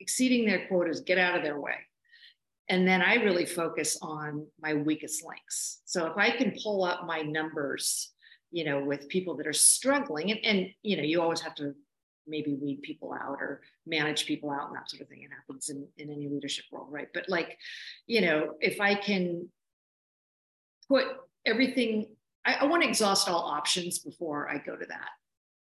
[0.00, 1.74] exceeding their quotas, get out of their way.
[2.68, 5.80] And then I really focus on my weakest links.
[5.84, 8.12] So if I can pull up my numbers,
[8.50, 11.74] you know, with people that are struggling, and, and you know, you always have to
[12.26, 15.22] maybe weed people out or manage people out and that sort of thing.
[15.22, 17.08] It happens in, in any leadership role, right?
[17.14, 17.56] But like,
[18.06, 19.48] you know, if I can
[20.88, 21.04] put
[21.44, 22.06] everything,
[22.44, 25.10] I, I want to exhaust all options before I go to that,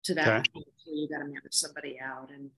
[0.06, 0.48] to that.
[0.56, 0.66] Okay.
[0.86, 2.30] You got to manage somebody out.
[2.34, 2.50] And,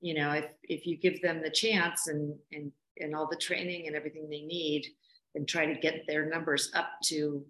[0.00, 3.86] you know, if, if you give them the chance and, and, and all the training
[3.86, 4.86] and everything they need
[5.34, 7.44] and try to get their numbers up to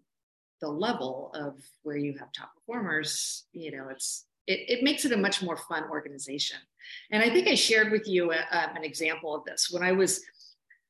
[0.61, 5.13] the level of where you have top performers, you know, it's, it, it makes it
[5.13, 6.59] a much more fun organization.
[7.11, 9.93] And I think I shared with you a, uh, an example of this when I
[9.93, 10.23] was,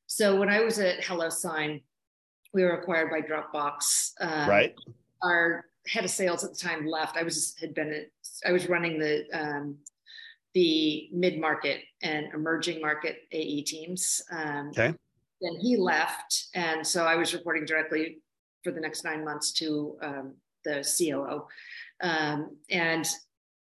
[0.07, 1.81] so when I was at HelloSign,
[2.53, 4.13] we were acquired by Dropbox.
[4.19, 4.75] Um, right.
[5.21, 7.17] Our head of sales at the time left.
[7.17, 8.05] I was had been
[8.45, 9.77] I was running the um,
[10.53, 14.21] the mid market and emerging market AE teams.
[14.31, 14.93] Um, okay.
[15.41, 18.19] Then he left, and so I was reporting directly
[18.63, 20.33] for the next nine months to um,
[20.65, 21.47] the COO.
[22.01, 23.07] Um, and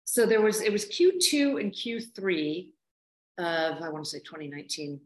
[0.03, 2.69] so there was it was Q2 and Q3
[3.37, 4.99] of I want to say 2019.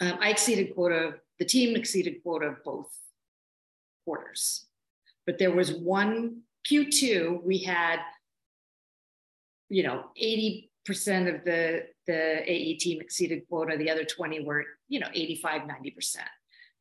[0.00, 1.16] Um, I exceeded quota.
[1.38, 2.90] The team exceeded quota of both
[4.04, 4.66] quarters,
[5.26, 8.00] but there was one Q2 we had,
[9.68, 13.76] you know, 80 percent of the the AE team exceeded quota.
[13.76, 16.28] The other 20 were, you know, 85, 90 percent.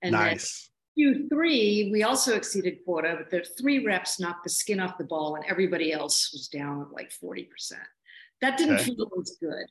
[0.02, 0.70] And nice.
[0.98, 5.36] Q3, we also exceeded quota, but the three reps knocked the skin off the ball
[5.36, 7.48] and everybody else was down like 40%.
[8.42, 8.84] That didn't okay.
[8.86, 9.66] feel as good,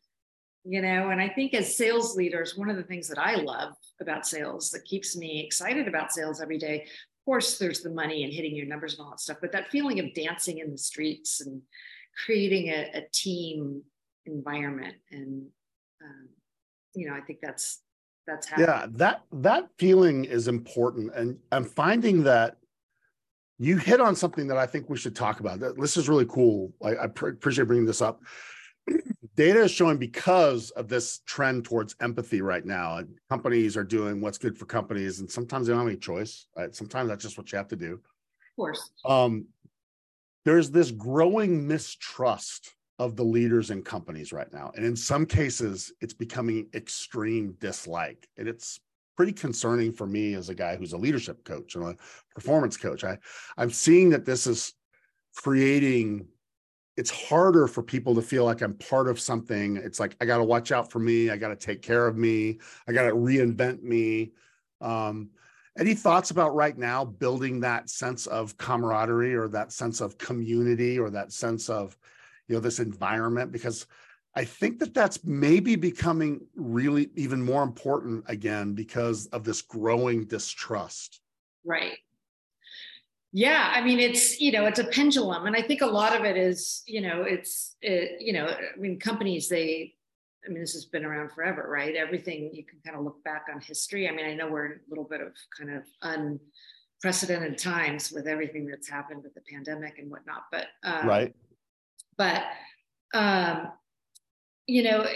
[0.64, 1.11] you know?
[1.11, 4.70] And I think as sales leaders, one of the things that I love about sales
[4.70, 8.57] that keeps me excited about sales every day, of course, there's the money and hitting
[8.57, 11.62] your numbers and all that stuff, but that feeling of dancing in the streets and
[12.24, 13.83] creating a, a team
[14.27, 14.96] environment.
[15.11, 15.46] And,
[16.03, 16.29] um,
[16.94, 17.81] you know, I think that's
[18.27, 18.68] that's happening.
[18.68, 22.57] Yeah, that that feeling is important, and I'm finding that
[23.59, 25.61] you hit on something that I think we should talk about.
[25.79, 26.72] This is really cool.
[26.83, 28.20] I, I pr- appreciate bringing this up.
[29.36, 33.00] Data is showing because of this trend towards empathy right now.
[33.28, 36.46] Companies are doing what's good for companies, and sometimes they don't have any choice.
[36.56, 36.74] Right?
[36.74, 37.94] Sometimes that's just what you have to do.
[37.94, 38.90] Of course.
[39.04, 39.46] Um,
[40.44, 44.70] there's this growing mistrust of the leaders in companies right now.
[44.76, 48.28] And in some cases, it's becoming extreme dislike.
[48.36, 48.78] And it's
[49.16, 51.96] pretty concerning for me as a guy who's a leadership coach and a
[52.34, 53.02] performance coach.
[53.02, 53.18] I,
[53.56, 54.74] I'm seeing that this is
[55.36, 56.28] creating
[56.96, 59.76] it's harder for people to feel like I'm part of something.
[59.76, 61.30] It's like I got to watch out for me.
[61.30, 62.59] I got to take care of me.
[62.87, 64.33] I got to reinvent me.
[64.80, 65.30] Um,
[65.76, 70.98] any thoughts about right now building that sense of camaraderie or that sense of community
[70.98, 71.96] or that sense of
[72.46, 73.87] you know this environment because
[74.37, 80.26] I think that that's maybe becoming really even more important again because of this growing
[80.26, 81.20] distrust.
[81.64, 81.98] Right.
[83.36, 86.24] Yeah, I mean it's you know it's a pendulum, and I think a lot of
[86.24, 89.94] it is you know it's it, you know I mean companies they
[90.46, 91.96] I mean this has been around forever, right?
[91.96, 94.08] Everything you can kind of look back on history.
[94.08, 96.38] I mean I know we're in a little bit of kind of
[97.02, 101.34] unprecedented times with everything that's happened with the pandemic and whatnot, but um, right
[102.16, 102.44] but,
[103.12, 103.72] um,
[104.66, 105.06] you know,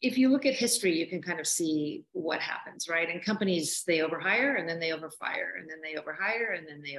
[0.00, 3.08] if you look at history, you can kind of see what happens, right?
[3.08, 6.96] And companies, they overhire and then they overfire and then they overhire and then they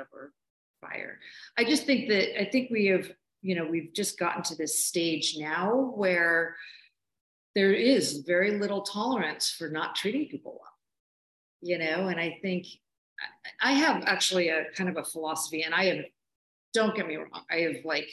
[0.81, 1.13] overfire.
[1.57, 4.85] I just think that, I think we have you know, we've just gotten to this
[4.85, 6.55] stage now where
[7.55, 10.71] there is very little tolerance for not treating people well,
[11.61, 12.67] you know, and I think
[13.61, 16.05] I have actually a kind of a philosophy, and I have,
[16.73, 18.09] don't get me wrong, I have like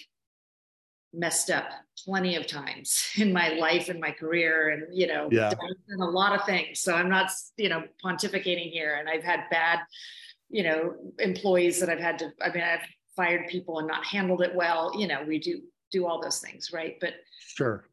[1.13, 1.67] messed up
[2.05, 5.49] plenty of times in my life and my career and you know yeah.
[5.51, 9.41] done a lot of things so i'm not you know pontificating here and i've had
[9.51, 9.79] bad
[10.49, 14.43] you know employees that i've had to i mean i've fired people and not handled
[14.43, 17.85] it well you know we do do all those things right but sure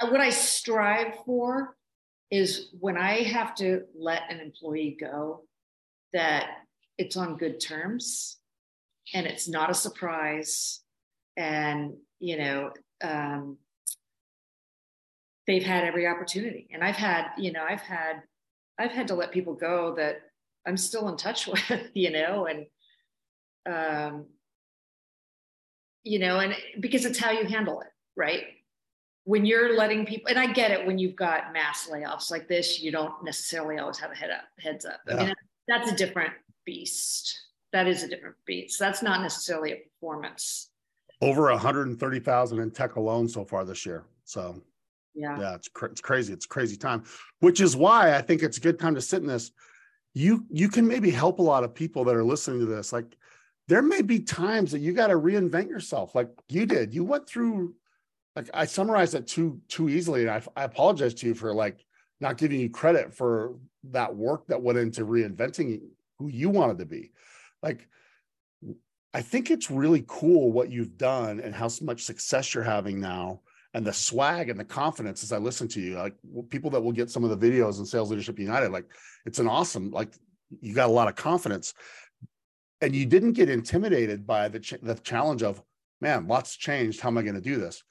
[0.00, 1.76] what i strive for
[2.30, 5.42] is when i have to let an employee go
[6.12, 6.48] that
[6.98, 8.38] it's on good terms
[9.14, 10.80] and it's not a surprise
[11.36, 12.70] and you know,
[13.02, 13.58] um,
[15.46, 16.68] they've had every opportunity.
[16.72, 18.22] And I've had, you know, I've had,
[18.78, 20.22] I've had to let people go that
[20.66, 22.66] I'm still in touch with, you know, and,
[23.66, 24.26] um,
[26.04, 28.44] you know, and because it's how you handle it, right?
[29.24, 32.80] When you're letting people, and I get it when you've got mass layoffs like this,
[32.80, 35.00] you don't necessarily always have a head up, heads up.
[35.08, 35.16] Yeah.
[35.16, 35.34] I mean,
[35.66, 36.32] that's a different
[36.64, 37.36] beast.
[37.72, 38.78] That is a different beast.
[38.78, 40.70] That's not necessarily a performance
[41.20, 44.04] over 130,000 in tech alone so far this year.
[44.24, 44.60] So
[45.14, 46.32] yeah, yeah, it's cr- it's crazy.
[46.32, 47.04] It's crazy time,
[47.40, 49.50] which is why I think it's a good time to sit in this.
[50.16, 52.90] You you can maybe help a lot of people that are listening to this.
[52.90, 53.14] Like
[53.68, 56.94] there may be times that you got to reinvent yourself, like you did.
[56.94, 57.74] You went through.
[58.34, 61.84] Like I summarized it too too easily, and I, I apologize to you for like
[62.18, 63.56] not giving you credit for
[63.90, 65.82] that work that went into reinventing
[66.18, 67.12] who you wanted to be.
[67.62, 67.86] Like
[69.12, 73.42] I think it's really cool what you've done and how much success you're having now
[73.74, 76.14] and the swag and the confidence as I listen to you, like
[76.48, 78.86] people that will get some of the videos in Sales Leadership United, like
[79.24, 80.14] it's an awesome, like
[80.60, 81.74] you got a lot of confidence
[82.80, 85.62] and you didn't get intimidated by the, ch- the challenge of,
[86.00, 87.00] man, lots changed.
[87.00, 87.82] How am I going to do this?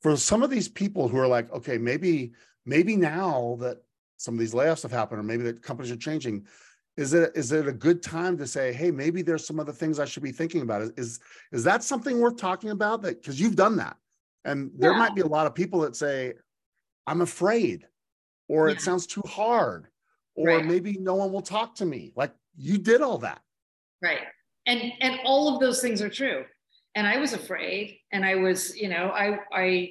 [0.00, 2.32] For some of these people who are like, okay, maybe,
[2.66, 3.78] maybe now that
[4.16, 6.46] some of these layoffs have happened, or maybe that companies are changing,
[6.96, 9.98] is it is it a good time to say hey maybe there's some other things
[9.98, 11.20] i should be thinking about is
[11.52, 13.96] is, that something worth talking about that because you've done that
[14.44, 14.98] and there yeah.
[14.98, 16.32] might be a lot of people that say
[17.06, 17.86] i'm afraid
[18.48, 18.74] or yeah.
[18.74, 19.86] it sounds too hard
[20.34, 20.64] or right.
[20.64, 23.40] maybe no one will talk to me like you did all that
[24.02, 24.20] right
[24.66, 26.44] and and all of those things are true
[26.94, 29.90] and i was afraid and i was you know i i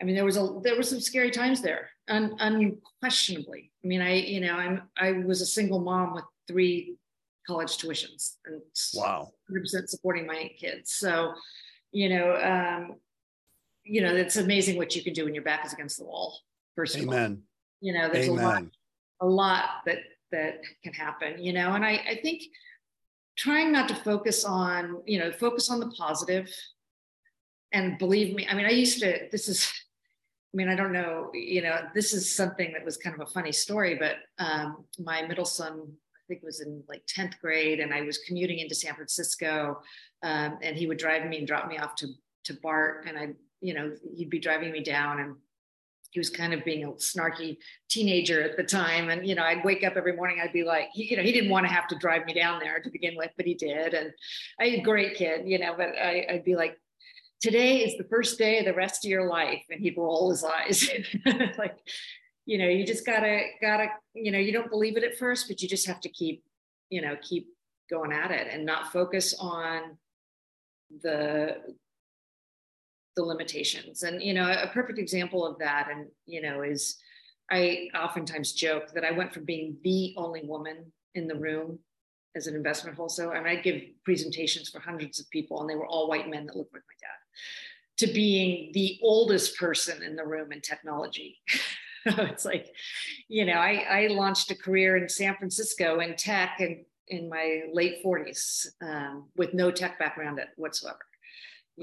[0.00, 3.70] i mean there was a there were some scary times there un, unquestionably.
[3.84, 6.96] I mean, I you know I'm I was a single mom with three
[7.46, 8.60] college tuitions and
[8.94, 10.92] wow, 100% supporting my kids.
[10.92, 11.32] So,
[11.90, 12.96] you know, um,
[13.84, 16.38] you know, it's amazing what you can do when your back is against the wall.
[16.76, 17.30] First Amen.
[17.30, 17.38] All.
[17.80, 18.44] You know, there's Amen.
[18.44, 18.64] a lot,
[19.20, 19.98] a lot that
[20.30, 21.42] that can happen.
[21.42, 22.42] You know, and I I think
[23.36, 26.48] trying not to focus on you know focus on the positive
[27.72, 29.72] and believe me i mean i used to this is
[30.52, 33.30] I mean, I don't know, you know, this is something that was kind of a
[33.30, 37.94] funny story, but um, my middle son, I think was in like 10th grade, and
[37.94, 39.80] I was commuting into San Francisco,
[40.22, 42.08] um, and he would drive me and drop me off to,
[42.44, 43.28] to BART, and I,
[43.62, 45.36] you know, he'd be driving me down, and
[46.10, 47.56] he was kind of being a snarky
[47.88, 49.08] teenager at the time.
[49.08, 51.32] And, you know, I'd wake up every morning, I'd be like, he, you know, he
[51.32, 53.94] didn't want to have to drive me down there to begin with, but he did.
[53.94, 54.12] And
[54.60, 56.78] I a great kid, you know, but I, I'd be like,
[57.42, 60.44] today is the first day of the rest of your life and he'd roll his
[60.44, 60.88] eyes
[61.58, 61.76] like
[62.46, 65.60] you know you just gotta gotta you know you don't believe it at first but
[65.60, 66.44] you just have to keep
[66.88, 67.48] you know keep
[67.90, 69.98] going at it and not focus on
[71.02, 71.56] the
[73.16, 76.96] the limitations and you know a perfect example of that and you know is
[77.50, 81.78] i oftentimes joke that i went from being the only woman in the room
[82.34, 85.86] as an investment wholesaler and i'd give presentations for hundreds of people and they were
[85.86, 87.18] all white men that looked like my dad
[87.98, 91.38] to being the oldest person in the room in technology.
[92.04, 92.74] it's like,
[93.28, 97.62] you know, I, I launched a career in San Francisco in tech and in my
[97.72, 100.98] late 40s um, with no tech background whatsoever.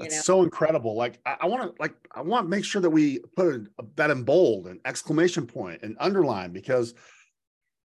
[0.00, 0.22] That's know?
[0.22, 0.96] so incredible.
[0.96, 3.84] Like I, I want to like I want to make sure that we put a,
[3.96, 6.94] that in bold and exclamation point and underline because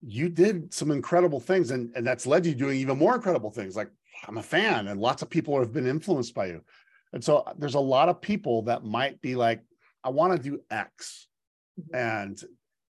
[0.01, 3.76] you did some incredible things and, and that's led you doing even more incredible things.
[3.76, 3.89] Like
[4.28, 6.62] I'm a fan and lots of people have been influenced by you.
[7.14, 9.62] And so uh, there's a lot of people that might be like,
[10.04, 11.28] I want to do X.
[11.80, 11.95] Mm-hmm.
[11.95, 12.43] And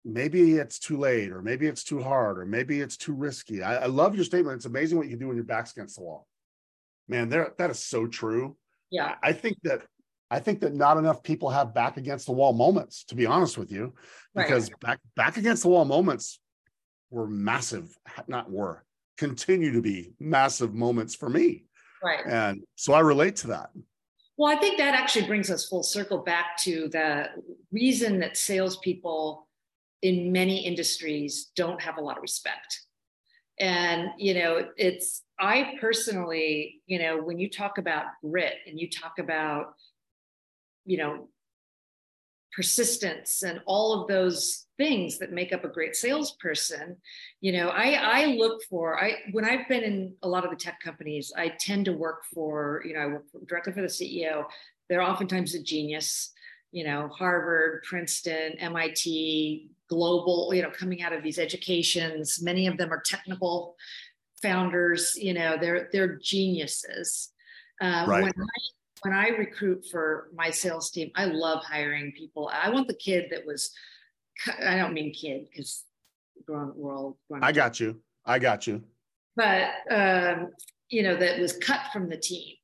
[0.05, 3.63] maybe it's too late, or maybe it's too hard, or maybe it's too risky.
[3.63, 4.57] I, I love your statement.
[4.57, 6.27] It's amazing what you can do when your back's against the wall.
[7.09, 8.57] Man, there that is so true.
[8.91, 9.15] Yeah.
[9.23, 9.83] I think that
[10.31, 13.57] I think that not enough people have back against the wall moments, to be honest
[13.59, 13.95] with you,
[14.35, 14.81] because right.
[14.81, 16.41] back back against the wall moments
[17.11, 18.85] were massive, not were,
[19.19, 21.65] continue to be massive moments for me.
[22.03, 22.27] Right.
[22.27, 23.71] And so I relate to that.
[24.37, 27.29] Well, I think that actually brings us full circle back to the
[27.71, 29.47] reason that salespeople
[30.03, 32.81] in many industries don't have a lot of respect.
[33.61, 38.89] And, you know, it's, I personally, you know, when you talk about grit and you
[38.89, 39.75] talk about,
[40.85, 41.29] you know,
[42.55, 46.97] persistence and all of those things that make up a great salesperson
[47.41, 50.57] you know i i look for i when i've been in a lot of the
[50.57, 54.45] tech companies i tend to work for you know i work directly for the ceo
[54.89, 56.33] they're oftentimes a genius
[56.71, 62.43] you know harvard princeton mit global you know coming out of these educations.
[62.43, 63.77] Many of them are technical
[64.45, 67.31] founders you know they're they're geniuses
[67.81, 68.23] uh, right.
[68.23, 68.59] when I
[69.05, 72.51] when I recruit for my sales team, I love hiring people.
[72.53, 73.71] I want the kid that was,
[74.65, 75.85] I don't mean kid because
[76.47, 77.45] grown, we're all grown.
[77.45, 78.01] I got you.
[78.25, 78.83] I got you.
[79.37, 80.53] But, um,
[80.89, 82.55] you know, that was cut from the team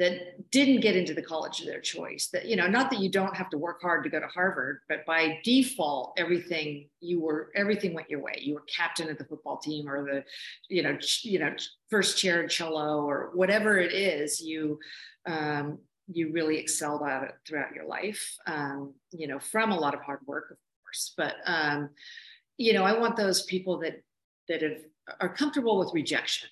[0.00, 3.08] that didn't get into the college of their choice that you know not that you
[3.08, 7.52] don't have to work hard to go to harvard but by default everything you were
[7.54, 10.24] everything went your way you were captain of the football team or the
[10.68, 11.54] you know you know
[11.88, 14.78] first chair cello or whatever it is you
[15.26, 15.78] um,
[16.12, 20.00] you really excelled at it throughout your life, um, you know, from a lot of
[20.00, 21.12] hard work, of course.
[21.16, 21.90] But um,
[22.56, 24.02] you know, I want those people that
[24.48, 24.78] that have
[25.20, 26.48] are comfortable with rejection.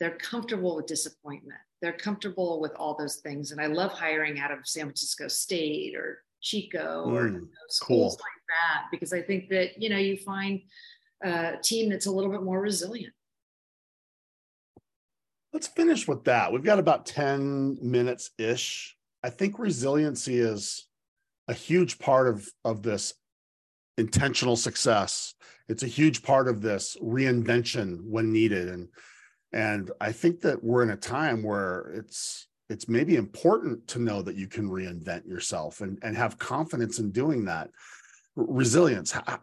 [0.00, 1.60] They're comfortable with disappointment.
[1.82, 3.52] They're comfortable with all those things.
[3.52, 7.46] And I love hiring out of San Francisco State or Chico mm, or you know,
[7.68, 8.24] schools cool.
[8.24, 10.62] like that because I think that you know you find
[11.22, 13.12] a team that's a little bit more resilient.
[15.52, 16.52] Let's finish with that.
[16.52, 20.86] We've got about 10 minutes ish I think resiliency is
[21.48, 23.14] a huge part of of this
[23.98, 25.34] intentional success.
[25.68, 28.88] It's a huge part of this reinvention when needed, and
[29.52, 34.22] and I think that we're in a time where it's it's maybe important to know
[34.22, 37.70] that you can reinvent yourself and and have confidence in doing that.
[38.36, 39.10] Resilience.
[39.10, 39.40] How,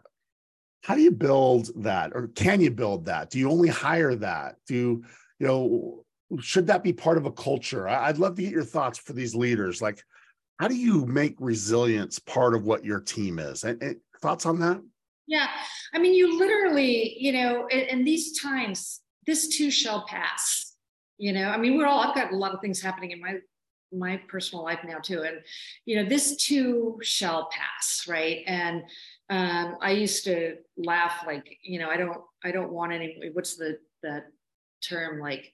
[0.82, 3.30] how do you build that, or can you build that?
[3.30, 4.56] Do you only hire that?
[4.66, 5.04] Do you,
[5.38, 6.04] you know
[6.40, 7.88] should that be part of a culture?
[7.88, 9.80] I'd love to get your thoughts for these leaders.
[9.80, 10.02] Like,
[10.60, 13.64] how do you make resilience part of what your team is?
[13.64, 14.80] And, and thoughts on that?
[15.26, 15.48] Yeah,
[15.94, 20.74] I mean, you literally, you know, in, in these times, this too shall pass.
[21.18, 22.00] You know, I mean, we're all.
[22.00, 23.36] I've got a lot of things happening in my
[23.92, 25.40] my personal life now too, and
[25.84, 28.42] you know, this too shall pass, right?
[28.46, 28.82] And
[29.28, 33.20] um, I used to laugh like, you know, I don't, I don't want any.
[33.34, 34.24] What's the the
[34.82, 35.52] term like?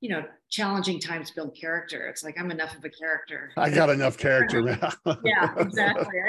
[0.00, 2.06] you know, challenging times build character.
[2.06, 3.50] It's like I'm enough of a character.
[3.56, 4.92] I got enough character now.
[5.24, 6.20] yeah, exactly.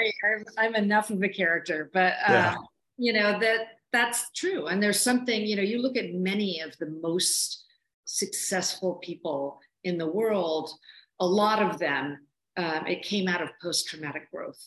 [0.58, 2.56] I, am enough of a character, but uh, yeah.
[2.98, 4.68] you know that that's true.
[4.68, 5.62] And there's something you know.
[5.62, 7.64] You look at many of the most
[8.06, 10.72] successful people in the world.
[11.20, 12.18] A lot of them,
[12.58, 14.64] um, it came out of post-traumatic growth,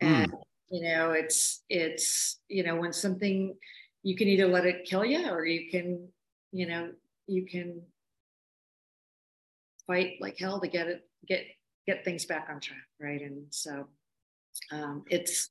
[0.00, 0.06] hmm.
[0.06, 0.38] and mm.
[0.70, 3.54] you know, it's it's you know when something
[4.02, 6.08] you can either let it kill you or you can
[6.52, 6.90] you know
[7.26, 7.82] you can
[9.86, 11.44] fight like hell to get it get
[11.86, 13.86] get things back on track right and so
[14.72, 15.50] um, it's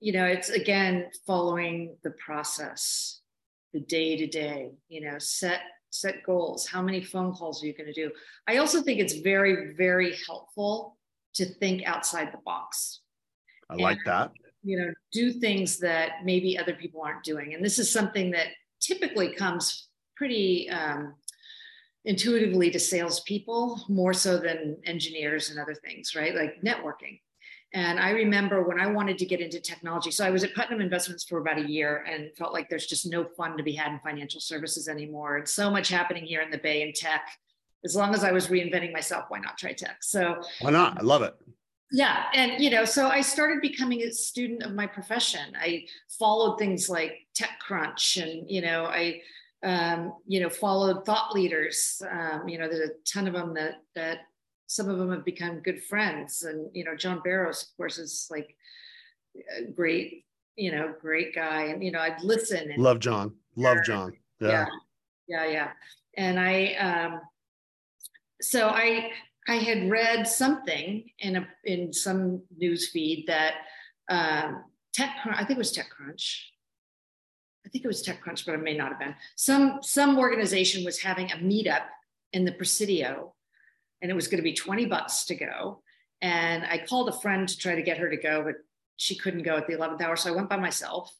[0.00, 3.20] you know it's again following the process
[3.72, 6.66] the day to day you know set set goals.
[6.66, 8.10] How many phone calls are you going to do?
[8.46, 10.96] I also think it's very very helpful
[11.34, 13.00] to think outside the box.
[13.70, 14.32] I and, like that.
[14.62, 17.54] you know do things that maybe other people aren't doing.
[17.54, 18.48] And this is something that
[18.80, 21.14] typically comes pretty um,
[22.04, 26.34] intuitively to salespeople more so than engineers and other things, right?
[26.34, 27.20] Like networking.
[27.74, 30.10] And I remember when I wanted to get into technology.
[30.10, 33.06] So I was at Putnam Investments for about a year and felt like there's just
[33.06, 35.36] no fun to be had in financial services anymore.
[35.36, 37.28] And so much happening here in the Bay in tech.
[37.84, 39.98] As long as I was reinventing myself, why not try tech?
[40.02, 40.98] So why not?
[40.98, 41.34] I love it.
[41.92, 42.24] Yeah.
[42.34, 45.54] And, you know, so I started becoming a student of my profession.
[45.60, 45.84] I
[46.18, 49.20] followed things like TechCrunch and, you know, I
[49.62, 52.02] um, you know, followed thought leaders.
[52.08, 54.18] Um, you know, there's a ton of them that that
[54.66, 56.42] some of them have become good friends.
[56.42, 58.56] And you know, John Barrows, of course, is like
[59.58, 60.24] a great,
[60.56, 61.64] you know, great guy.
[61.64, 62.70] And you know, I'd listen.
[62.70, 63.34] And, Love John.
[63.56, 64.12] Love John.
[64.40, 64.48] Yeah.
[64.48, 64.66] yeah.
[65.28, 65.46] Yeah.
[65.46, 65.70] Yeah.
[66.16, 67.20] And I, um,
[68.40, 69.10] so I,
[69.48, 73.54] I had read something in a in some news feed that
[74.08, 76.40] um, Tech, I think it was TechCrunch,
[77.64, 79.14] I think it was TechCrunch, but it may not have been.
[79.36, 81.84] Some some organization was having a meetup
[82.32, 83.34] in the Presidio,
[84.02, 85.82] and it was going to be 20 bucks to go.
[86.22, 88.56] And I called a friend to try to get her to go, but
[88.96, 90.16] she couldn't go at the 11th hour.
[90.16, 91.14] So I went by myself.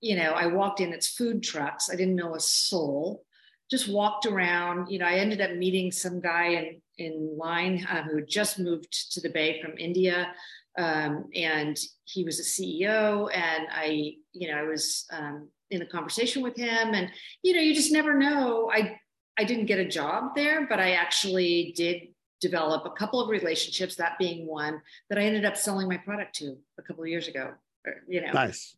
[0.00, 1.90] You know, I walked in, it's food trucks.
[1.90, 3.24] I didn't know a soul.
[3.70, 4.90] just walked around.
[4.90, 8.58] You know, I ended up meeting some guy in in line uh, who had just
[8.58, 10.32] moved to the Bay from India,
[10.78, 13.28] um, and he was a CEO.
[13.34, 17.10] And I, you know, I was um, in a conversation with him, and
[17.42, 18.70] you know, you just never know.
[18.70, 18.99] I
[19.40, 22.08] I didn't get a job there, but I actually did
[22.42, 23.94] develop a couple of relationships.
[23.94, 27.26] That being one that I ended up selling my product to a couple of years
[27.26, 27.54] ago.
[27.86, 28.76] Or, you know, nice.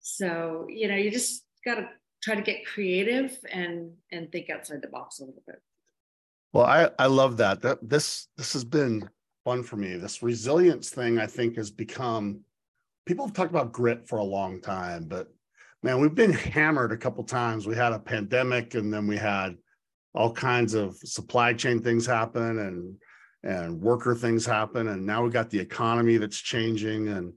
[0.00, 1.88] So you know, you just got to
[2.20, 5.62] try to get creative and and think outside the box a little bit.
[6.52, 7.62] Well, I I love that.
[7.62, 9.08] That this this has been
[9.44, 9.96] fun for me.
[9.98, 12.40] This resilience thing I think has become
[13.04, 15.32] people have talked about grit for a long time, but
[15.84, 17.68] man, we've been hammered a couple times.
[17.68, 19.56] We had a pandemic and then we had
[20.16, 22.96] all kinds of supply chain things happen and
[23.42, 27.32] and worker things happen and now we got the economy that's changing and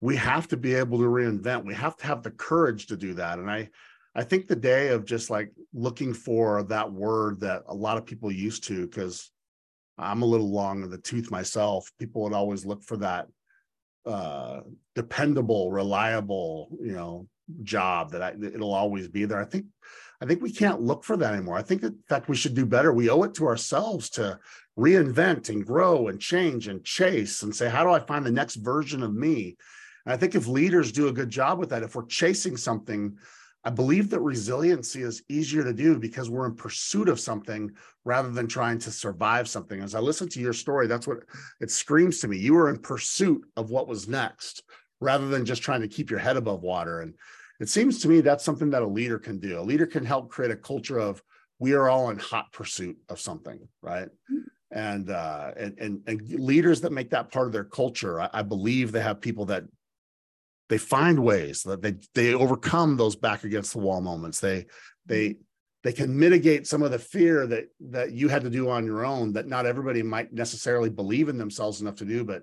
[0.00, 1.64] we have to be able to reinvent.
[1.64, 3.38] We have to have the courage to do that.
[3.38, 3.70] And I
[4.14, 8.06] I think the day of just like looking for that word that a lot of
[8.06, 9.30] people used to, because
[9.98, 13.26] I'm a little long in the tooth myself, people would always look for that
[14.06, 14.60] uh,
[14.94, 17.28] dependable, reliable, you know,
[17.62, 19.40] job that I, it'll always be there.
[19.40, 19.66] I think,
[20.20, 21.56] I think we can't look for that anymore.
[21.56, 22.92] I think, in fact, we should do better.
[22.92, 24.38] We owe it to ourselves to
[24.78, 28.56] reinvent and grow and change and chase and say, how do I find the next
[28.56, 29.56] version of me?
[30.04, 33.16] And I think if leaders do a good job with that, if we're chasing something
[33.66, 37.72] I believe that resiliency is easier to do because we're in pursuit of something
[38.04, 39.82] rather than trying to survive something.
[39.82, 41.24] As I listen to your story, that's what
[41.60, 42.36] it screams to me.
[42.36, 44.62] You were in pursuit of what was next
[45.00, 47.00] rather than just trying to keep your head above water.
[47.00, 47.14] And
[47.60, 49.58] it seems to me that's something that a leader can do.
[49.58, 51.22] A leader can help create a culture of
[51.58, 54.08] we are all in hot pursuit of something, right?
[54.70, 58.42] And uh, and and, and leaders that make that part of their culture, I, I
[58.42, 59.64] believe they have people that
[60.68, 64.66] they find ways that they they overcome those back against the wall moments they
[65.06, 65.40] they mm-hmm.
[65.84, 69.04] they can mitigate some of the fear that that you had to do on your
[69.04, 72.42] own that not everybody might necessarily believe in themselves enough to do but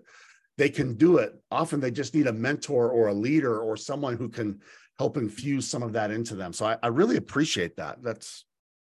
[0.58, 1.34] they can do it.
[1.51, 4.60] Often they just need a mentor or a leader or someone who can
[4.99, 6.54] help infuse some of that into them.
[6.54, 8.01] So i, I really appreciate that.
[8.01, 8.45] That's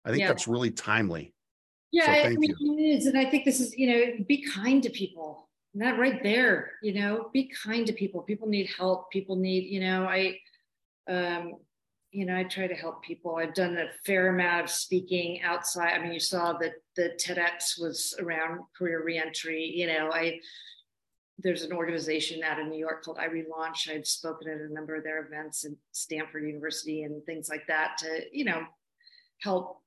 [0.06, 0.28] i think yeah.
[0.28, 1.34] that's really timely.
[1.92, 2.78] Yeah so I mean, you.
[2.78, 5.50] it is and i think this is you know be kind to people.
[5.76, 8.22] That right there you know be kind to people.
[8.22, 9.12] People need help.
[9.12, 10.38] People need you know i
[11.08, 11.54] um
[12.12, 13.36] you know i try to help people.
[13.36, 15.94] I've done a fair amount of speaking outside.
[15.94, 20.40] I mean you saw that the tedx was around career reentry you know i
[21.40, 23.90] there's an organization out in new york called iRelaunch.
[23.90, 27.98] I've spoken at a number of their events at stanford university and things like that
[28.00, 28.64] to you know
[29.42, 29.80] help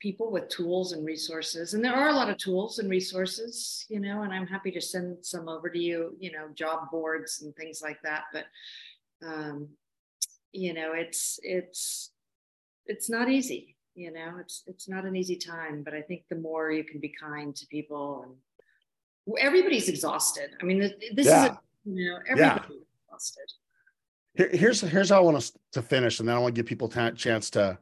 [0.00, 1.74] people with tools and resources.
[1.74, 4.80] And there are a lot of tools and resources you know and i'm happy to
[4.80, 8.24] send some over to you you know job boards and things like that.
[8.32, 8.46] But
[9.26, 9.68] um
[10.52, 12.10] you know it's it's
[12.86, 15.82] it's not easy you know it's it's not an easy time.
[15.84, 18.34] But i think the more you can be kind to people and
[19.40, 20.80] everybody's exhausted i mean
[21.14, 21.44] this yeah.
[21.44, 22.76] is a, you know everybody's yeah.
[23.06, 23.46] exhausted
[24.34, 26.66] Here, here's here's how i want us to finish and then i want to give
[26.66, 27.78] people a chance to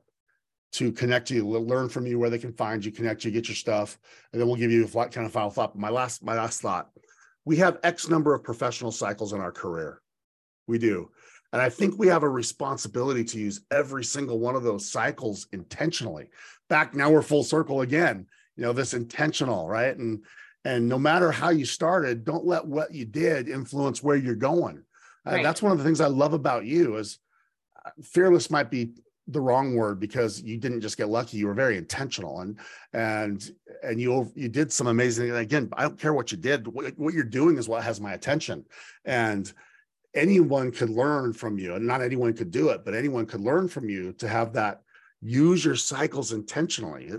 [0.76, 3.48] to connect to you, learn from you where they can find you, connect you, get
[3.48, 3.98] your stuff,
[4.32, 5.76] and then we'll give you a flat, kind of final thought.
[5.78, 6.90] My last, my last thought:
[7.46, 10.02] we have X number of professional cycles in our career.
[10.66, 11.10] We do,
[11.52, 15.46] and I think we have a responsibility to use every single one of those cycles
[15.52, 16.28] intentionally.
[16.68, 18.26] Back now, we're full circle again.
[18.56, 19.96] You know, this intentional, right?
[19.96, 20.24] And
[20.66, 24.82] and no matter how you started, don't let what you did influence where you're going.
[25.24, 25.40] Uh, right.
[25.40, 27.20] Uh, that's one of the things I love about you is
[27.84, 28.90] uh, fearless might be
[29.28, 32.60] the wrong word because you didn't just get lucky you were very intentional and
[32.92, 33.50] and
[33.82, 37.12] and you you did some amazing again i don't care what you did what, what
[37.12, 38.64] you're doing is what has my attention
[39.04, 39.52] and
[40.14, 43.66] anyone could learn from you and not anyone could do it but anyone could learn
[43.66, 44.82] from you to have that
[45.20, 47.10] use your cycles intentionally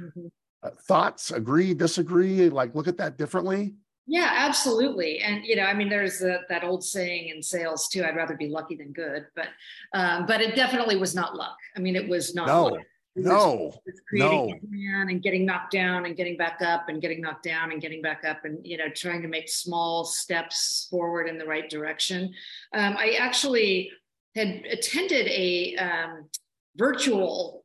[0.00, 0.26] mm-hmm.
[0.66, 3.74] Uh, thoughts agree disagree like look at that differently
[4.08, 5.18] yeah, absolutely.
[5.18, 8.36] And you know, I mean, there's a, that old saying in sales too: "I'd rather
[8.36, 9.48] be lucky than good." But,
[9.94, 11.56] um, but it definitely was not luck.
[11.76, 12.46] I mean, it was not.
[12.46, 12.82] No, luck.
[13.16, 13.74] no,
[14.06, 15.00] creating no.
[15.00, 18.22] and getting knocked down and getting back up and getting knocked down and getting back
[18.24, 22.32] up and you know trying to make small steps forward in the right direction.
[22.72, 23.90] Um, I actually
[24.36, 26.28] had attended a um,
[26.76, 27.55] virtual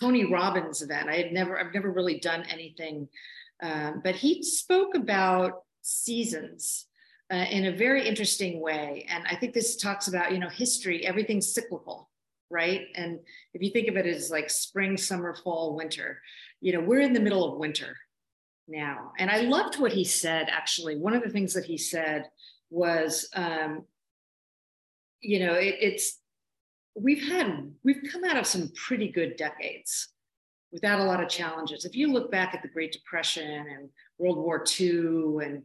[0.00, 1.08] Tony Robbins event.
[1.08, 3.08] I had never, I've never really done anything
[3.62, 6.86] um, but he spoke about seasons
[7.32, 9.06] uh, in a very interesting way.
[9.08, 12.08] And I think this talks about, you know, history, everything's cyclical,
[12.50, 12.86] right?
[12.94, 13.20] And
[13.54, 16.20] if you think of it as like spring, summer, fall, winter,
[16.60, 17.96] you know, we're in the middle of winter
[18.66, 19.12] now.
[19.18, 20.96] And I loved what he said, actually.
[20.96, 22.24] One of the things that he said
[22.70, 23.84] was, um,
[25.20, 26.18] you know, it, it's
[26.94, 30.08] we've had we've come out of some pretty good decades
[30.72, 31.84] without a lot of challenges.
[31.84, 33.88] If you look back at the Great Depression and
[34.18, 35.62] World War II, and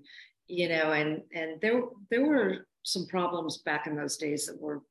[0.48, 4.82] you know, and and there there were some problems back in those days that were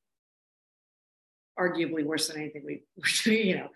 [1.58, 2.82] arguably worse than anything we,
[3.32, 3.68] you know.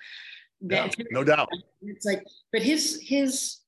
[0.61, 1.49] Yeah, no doubt.
[1.83, 3.59] It's like, but his his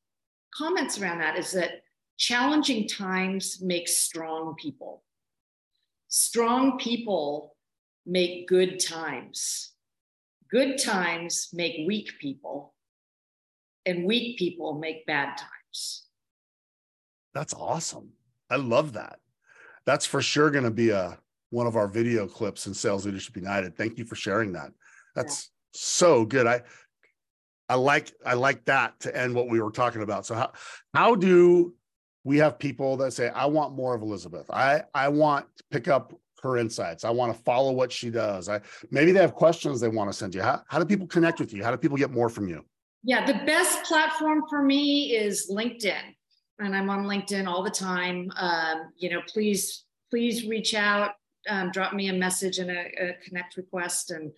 [0.52, 1.82] comments around that is that
[2.18, 5.04] challenging times make strong people.
[6.08, 7.54] Strong people
[8.06, 9.72] make good times.
[10.50, 12.74] Good times make weak people,
[13.86, 16.06] and weak people make bad times.
[17.34, 18.10] That's awesome.
[18.50, 19.20] I love that.
[19.86, 21.18] That's for sure going to be a
[21.50, 23.76] one of our video clips in Sales Leadership United.
[23.76, 24.72] Thank you for sharing that.
[25.14, 25.80] That's yeah.
[25.80, 26.46] so good.
[26.46, 26.62] I
[27.68, 30.26] I like I like that to end what we were talking about.
[30.26, 30.52] So how
[30.94, 31.74] how do
[32.24, 34.50] we have people that say I want more of Elizabeth.
[34.50, 36.12] I I want to pick up
[36.42, 37.04] her insights.
[37.04, 38.48] I want to follow what she does.
[38.48, 38.60] I
[38.90, 40.42] maybe they have questions they want to send you.
[40.42, 41.62] How, how do people connect with you?
[41.62, 42.64] How do people get more from you?
[43.02, 46.14] Yeah, the best platform for me is LinkedIn,
[46.58, 48.30] and I'm on LinkedIn all the time.
[48.36, 51.12] Um, you know, please please reach out,
[51.48, 54.32] um, drop me a message and a, a connect request, and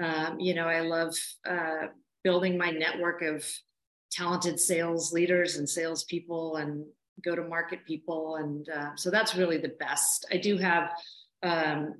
[0.00, 1.14] um, you know, I love
[1.48, 1.88] uh,
[2.24, 3.44] building my network of
[4.10, 6.84] talented sales leaders and salespeople and
[7.24, 10.90] go to market people and uh, so that's really the best i do have
[11.42, 11.94] um,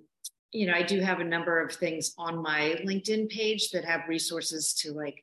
[0.53, 4.09] you know, I do have a number of things on my LinkedIn page that have
[4.09, 5.22] resources to like,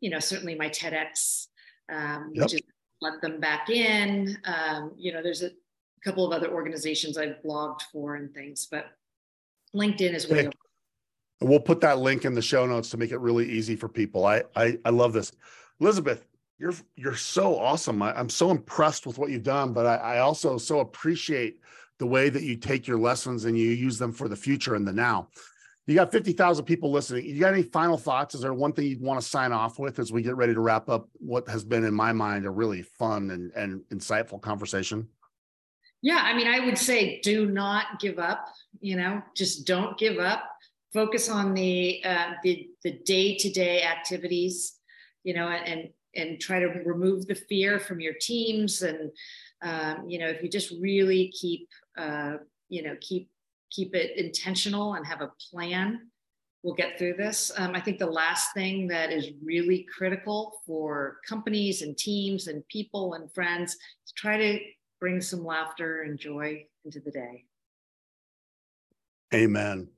[0.00, 1.46] you know, certainly my TEDx,
[1.90, 2.44] um, yep.
[2.44, 2.60] which is
[3.00, 4.36] let them back in.
[4.44, 5.50] Um, you know, there's a
[6.04, 8.86] couple of other organizations I've blogged for and things, but
[9.74, 10.50] LinkedIn is where.
[11.40, 14.26] We'll put that link in the show notes to make it really easy for people.
[14.26, 15.30] I I, I love this,
[15.80, 16.26] Elizabeth.
[16.58, 18.02] You're you're so awesome.
[18.02, 21.60] I, am so impressed with what you've done, but I, I also so appreciate
[21.98, 24.86] the way that you take your lessons and you use them for the future and
[24.86, 25.28] the now.
[25.86, 27.24] You got 50,000 people listening.
[27.24, 28.34] You got any final thoughts?
[28.34, 30.60] Is there one thing you'd want to sign off with as we get ready to
[30.60, 35.08] wrap up what has been, in my mind, a really fun and, and insightful conversation?
[36.02, 38.46] Yeah, I mean, I would say do not give up.
[38.80, 40.44] You know, just don't give up.
[40.92, 44.74] Focus on the uh, the the day to day activities.
[45.24, 49.10] You know, and and try to remove the fear from your teams and
[49.62, 51.68] um, you know if you just really keep
[51.98, 52.36] uh,
[52.68, 53.28] you know keep
[53.70, 56.08] keep it intentional and have a plan.
[56.62, 57.52] We'll get through this.
[57.56, 62.66] Um, i think the last thing that is really critical for companies and teams and
[62.68, 64.58] people and friends is try to
[65.00, 67.44] bring some laughter and joy into the day.
[69.32, 69.88] Amen.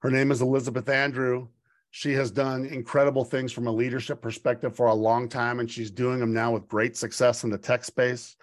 [0.00, 1.48] Her name is elizabeth andrew.
[1.90, 5.90] She has done incredible things from a leadership perspective for a long time and she's
[5.90, 8.34] doing them now with great success in the tech space.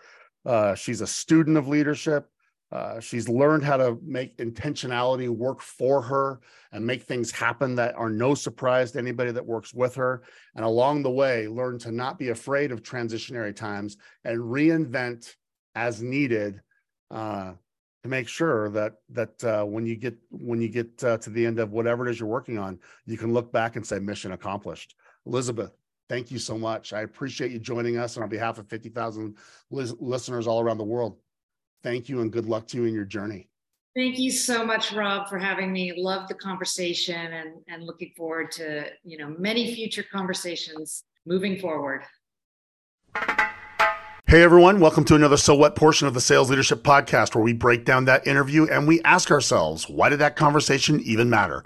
[0.46, 2.30] Uh, she's a student of leadership
[2.72, 6.40] uh, she's learned how to make intentionality work for her
[6.72, 10.22] and make things happen that are no surprise to anybody that works with her.
[10.56, 15.34] And along the way, learn to not be afraid of transitionary times and reinvent
[15.74, 16.62] as needed
[17.10, 17.54] uh,
[18.04, 21.46] to make sure that that uh, when you get when you get uh, to the
[21.46, 24.32] end of whatever it is you're working on, you can look back and say mission
[24.32, 24.96] accomplished.
[25.26, 25.72] Elizabeth,
[26.08, 26.94] thank you so much.
[26.94, 29.36] I appreciate you joining us, and on behalf of 50,000
[29.72, 31.18] listeners all around the world,
[31.84, 33.50] thank you and good luck to you in your journey.
[33.96, 35.94] Thank you so much, Rob, for having me.
[35.98, 42.04] Love the conversation and, and looking forward to, you know, many future conversations moving forward.
[44.30, 47.52] Hey everyone, welcome to another So What portion of the Sales Leadership Podcast where we
[47.52, 51.64] break down that interview and we ask ourselves, why did that conversation even matter?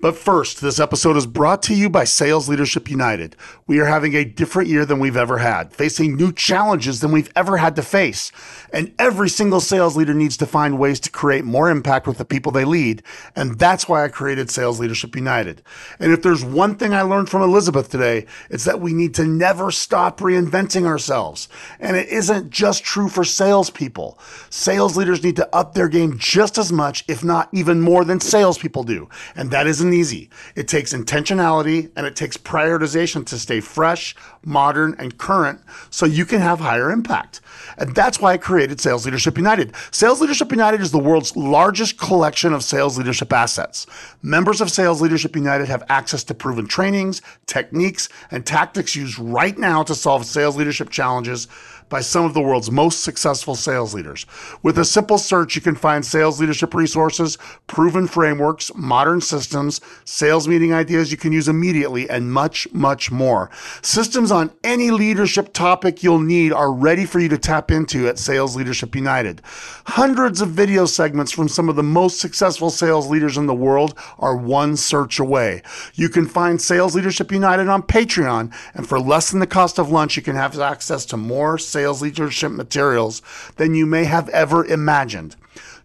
[0.00, 3.36] But first, this episode is brought to you by Sales Leadership United.
[3.66, 7.30] We are having a different year than we've ever had, facing new challenges than we've
[7.36, 8.32] ever had to face.
[8.72, 12.24] And every single sales leader needs to find ways to create more impact with the
[12.24, 13.02] people they lead.
[13.34, 15.60] And that's why I created Sales Leadership United.
[16.00, 19.26] And if there's one thing I learned from Elizabeth today, it's that we need to
[19.26, 21.50] never stop reinventing ourselves.
[21.78, 24.18] And it isn't just true for salespeople.
[24.50, 28.20] Sales leaders need to up their game just as much, if not even more than
[28.20, 29.08] salespeople do.
[29.34, 30.30] And that isn't easy.
[30.54, 36.24] It takes intentionality and it takes prioritization to stay fresh, modern, and current so you
[36.24, 37.40] can have higher impact.
[37.78, 39.74] And that's why I created Sales Leadership United.
[39.90, 43.86] Sales Leadership United is the world's largest collection of sales leadership assets.
[44.22, 49.58] Members of Sales Leadership United have access to proven trainings, techniques, and tactics used right
[49.58, 51.48] now to solve sales leadership challenges
[51.88, 54.26] by some of the world's most successful sales leaders.
[54.62, 60.48] With a simple search, you can find sales leadership resources, proven frameworks, modern systems, sales
[60.48, 63.50] meeting ideas you can use immediately, and much, much more.
[63.82, 68.18] Systems on any leadership topic you'll need are ready for you to tap into at
[68.18, 69.42] Sales Leadership United.
[69.86, 73.94] Hundreds of video segments from some of the most successful sales leaders in the world
[74.18, 75.62] are one search away.
[75.94, 79.90] You can find Sales Leadership United on Patreon, and for less than the cost of
[79.90, 83.20] lunch, you can have access to more sales leadership materials
[83.56, 85.36] than you may have ever imagined.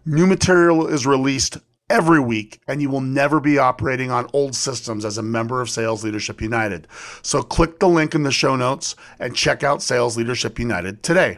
[0.06, 1.58] New material is released
[1.90, 5.68] every week, and you will never be operating on old systems as a member of
[5.68, 6.88] Sales Leadership United.
[7.20, 11.36] So click the link in the show notes and check out Sales Leadership United today.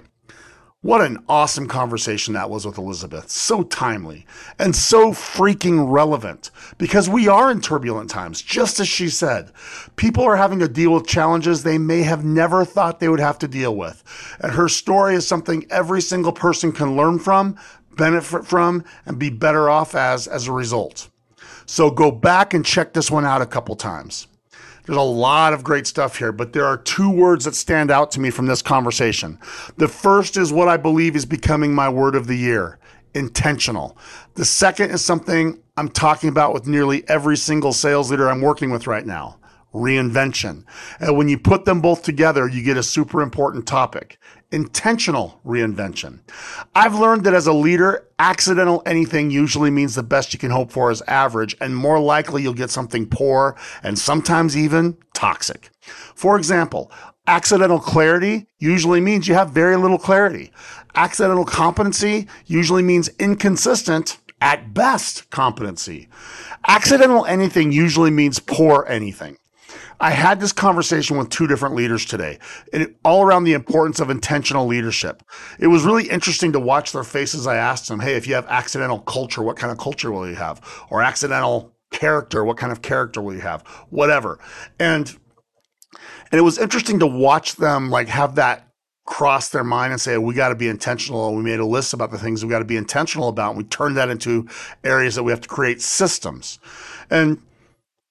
[0.85, 3.30] What an awesome conversation that was with Elizabeth.
[3.30, 4.26] So timely
[4.59, 9.51] and so freaking relevant because we are in turbulent times, just as she said.
[9.97, 13.39] People are having to deal with challenges they may have never thought they would have
[13.39, 14.05] to deal with.
[14.41, 17.57] And her story is something every single person can learn from,
[17.97, 21.09] benefit from, and be better off as as a result.
[21.64, 24.26] So go back and check this one out a couple times.
[24.85, 28.11] There's a lot of great stuff here, but there are two words that stand out
[28.12, 29.39] to me from this conversation.
[29.78, 32.78] The first is what I believe is becoming my word of the year
[33.14, 33.97] intentional.
[34.35, 38.70] The second is something I'm talking about with nearly every single sales leader I'm working
[38.70, 39.39] with right now
[39.74, 40.64] reinvention.
[41.01, 44.18] And when you put them both together, you get a super important topic
[44.55, 46.20] intentional reinvention.
[46.74, 50.70] I've learned that as a leader, accidental anything usually means the best you can hope
[50.70, 55.70] for is average, and more likely you'll get something poor and sometimes even toxic.
[56.14, 56.90] For example,
[57.26, 60.52] accidental clarity usually means you have very little clarity.
[60.94, 66.09] Accidental competency usually means inconsistent, at best, competency.
[66.68, 69.36] Accidental anything usually means poor anything.
[70.05, 72.38] I had this conversation with two different leaders today,
[72.74, 75.22] and all around the importance of intentional leadership.
[75.59, 77.46] It was really interesting to watch their faces.
[77.46, 80.34] I asked them, "Hey, if you have accidental culture, what kind of culture will you
[80.34, 80.61] have?
[80.90, 83.62] Or accidental character, what kind of character will you have?
[83.88, 84.38] Whatever."
[84.78, 85.16] And
[86.30, 88.68] and it was interesting to watch them like have that
[89.07, 91.28] cross their mind and say, we got to be intentional.
[91.28, 93.50] And we made a list about the things we got to be intentional about.
[93.50, 94.48] And we turned that into
[94.82, 96.59] areas that we have to create systems.
[97.11, 97.38] And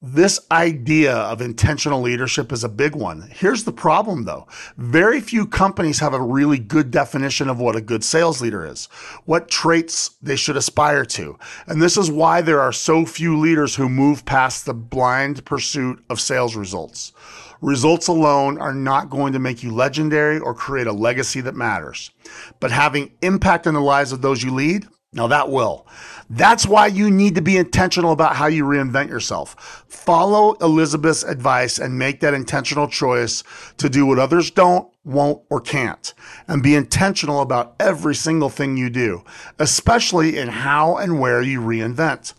[0.05, 3.31] this idea of intentional leadership is a big one.
[3.33, 4.47] Here's the problem though.
[4.75, 8.87] Very few companies have a really good definition of what a good sales leader is,
[9.23, 11.39] what traits they should aspire to.
[11.67, 16.03] And this is why there are so few leaders who move past the blind pursuit
[16.09, 17.13] of sales results.
[17.61, 22.11] Results alone are not going to make you legendary or create a legacy that matters.
[22.59, 25.87] But having impact in the lives of those you lead, now that will.
[26.29, 29.85] That's why you need to be intentional about how you reinvent yourself.
[29.87, 33.43] Follow Elizabeth's advice and make that intentional choice
[33.77, 36.13] to do what others don't, won't, or can't.
[36.47, 39.23] And be intentional about every single thing you do,
[39.59, 42.33] especially in how and where you reinvent.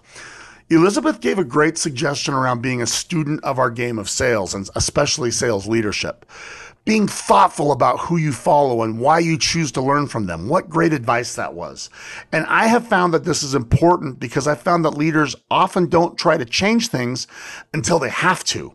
[0.70, 4.68] Elizabeth gave a great suggestion around being a student of our game of sales and
[4.74, 6.24] especially sales leadership
[6.84, 10.48] being thoughtful about who you follow and why you choose to learn from them.
[10.48, 11.88] What great advice that was.
[12.30, 16.18] And I have found that this is important because I found that leaders often don't
[16.18, 17.26] try to change things
[17.72, 18.74] until they have to.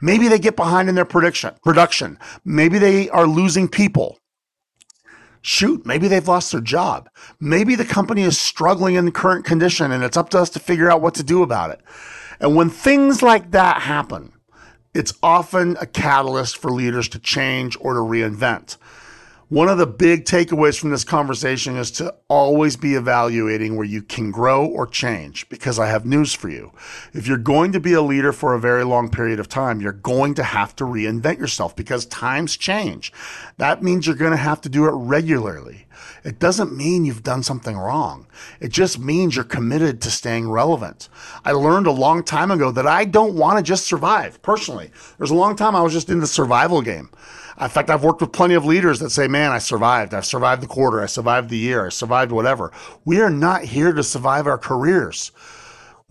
[0.00, 2.18] Maybe they get behind in their prediction, production.
[2.44, 4.18] Maybe they are losing people.
[5.42, 7.10] Shoot, maybe they've lost their job.
[7.40, 10.60] Maybe the company is struggling in the current condition and it's up to us to
[10.60, 11.80] figure out what to do about it.
[12.40, 14.32] And when things like that happen,
[14.94, 18.76] it's often a catalyst for leaders to change or to reinvent.
[19.52, 24.00] One of the big takeaways from this conversation is to always be evaluating where you
[24.00, 26.72] can grow or change because I have news for you.
[27.12, 29.92] If you're going to be a leader for a very long period of time, you're
[29.92, 33.12] going to have to reinvent yourself because times change.
[33.58, 35.86] That means you're going to have to do it regularly.
[36.24, 38.26] It doesn't mean you've done something wrong.
[38.58, 41.10] It just means you're committed to staying relevant.
[41.44, 44.92] I learned a long time ago that I don't want to just survive personally.
[45.18, 47.10] There's a long time I was just in the survival game.
[47.62, 50.14] In fact, I've worked with plenty of leaders that say, man, I survived.
[50.14, 51.00] I've survived the quarter.
[51.00, 51.86] I survived the year.
[51.86, 52.72] I survived whatever.
[53.04, 55.30] We are not here to survive our careers.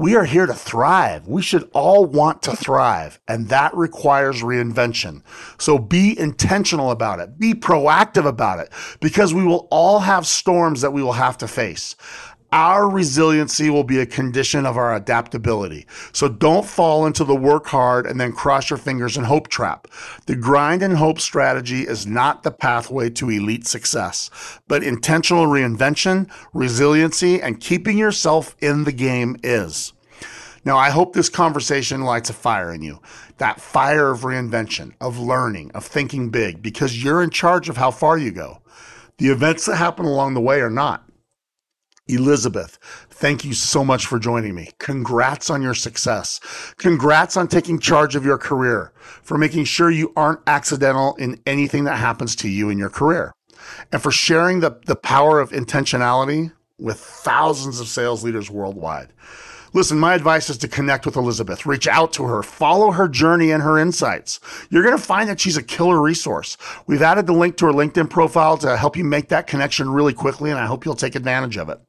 [0.01, 1.27] We are here to thrive.
[1.27, 5.21] We should all want to thrive, and that requires reinvention.
[5.59, 7.37] So be intentional about it.
[7.37, 11.47] Be proactive about it because we will all have storms that we will have to
[11.47, 11.95] face.
[12.53, 15.85] Our resiliency will be a condition of our adaptability.
[16.11, 19.87] So don't fall into the work hard and then cross your fingers and hope trap.
[20.25, 24.29] The grind and hope strategy is not the pathway to elite success,
[24.67, 29.93] but intentional reinvention, resiliency, and keeping yourself in the game is.
[30.65, 32.99] Now, I hope this conversation lights a fire in you
[33.37, 37.89] that fire of reinvention, of learning, of thinking big, because you're in charge of how
[37.89, 38.61] far you go.
[39.17, 41.03] The events that happen along the way are not.
[42.11, 42.77] Elizabeth,
[43.09, 44.69] thank you so much for joining me.
[44.79, 46.39] Congrats on your success.
[46.77, 48.91] Congrats on taking charge of your career,
[49.23, 53.33] for making sure you aren't accidental in anything that happens to you in your career,
[53.91, 59.13] and for sharing the, the power of intentionality with thousands of sales leaders worldwide.
[59.73, 63.51] Listen, my advice is to connect with Elizabeth, reach out to her, follow her journey
[63.51, 64.41] and her insights.
[64.69, 66.57] You're going to find that she's a killer resource.
[66.87, 70.13] We've added the link to her LinkedIn profile to help you make that connection really
[70.13, 71.79] quickly, and I hope you'll take advantage of it.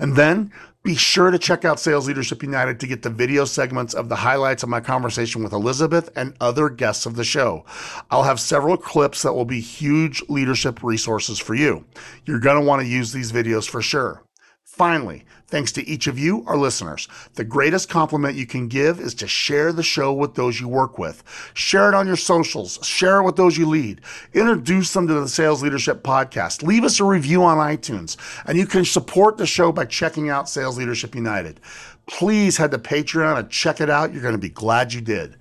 [0.00, 3.94] And then be sure to check out Sales Leadership United to get the video segments
[3.94, 7.64] of the highlights of my conversation with Elizabeth and other guests of the show.
[8.10, 11.84] I'll have several clips that will be huge leadership resources for you.
[12.24, 14.24] You're going to want to use these videos for sure.
[14.64, 19.14] Finally, thanks to each of you, our listeners, the greatest compliment you can give is
[19.14, 21.24] to share the show with those you work with.
[21.54, 24.00] Share it on your socials, share it with those you lead,
[24.34, 28.66] introduce them to the Sales Leadership Podcast, leave us a review on iTunes, and you
[28.66, 31.60] can support the show by checking out Sales Leadership United.
[32.06, 34.12] Please head to Patreon and check it out.
[34.12, 35.36] You're going to be glad you did.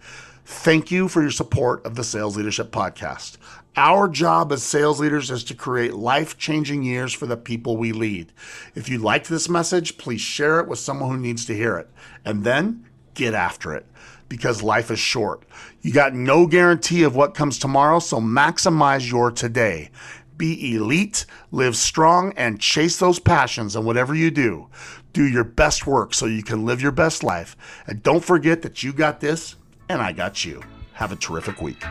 [0.46, 3.38] Thank you for your support of the Sales Leadership Podcast.
[3.78, 7.92] Our job as sales leaders is to create life changing years for the people we
[7.92, 8.34] lead.
[8.74, 11.88] If you liked this message, please share it with someone who needs to hear it.
[12.26, 13.86] And then get after it
[14.30, 15.44] because life is short.
[15.84, 19.92] You got no guarantee of what comes tomorrow, so maximize your today.
[20.38, 24.70] Be elite, live strong, and chase those passions in whatever you do.
[25.14, 27.56] Do your best work so you can live your best life.
[27.86, 29.56] And don't forget that you got this
[29.88, 30.64] and I got you.
[30.94, 31.84] Have a terrific week.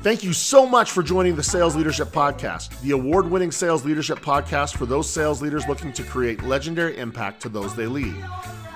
[0.00, 4.20] Thank you so much for joining the Sales Leadership Podcast, the award winning sales leadership
[4.20, 8.14] podcast for those sales leaders looking to create legendary impact to those they lead.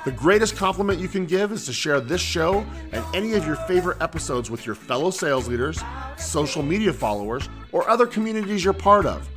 [0.05, 3.55] The greatest compliment you can give is to share this show and any of your
[3.55, 5.81] favorite episodes with your fellow sales leaders,
[6.19, 9.29] social media followers, or other communities you're part of.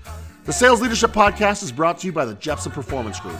[0.45, 3.39] The Sales Leadership Podcast is brought to you by the Jeppsen Performance Group.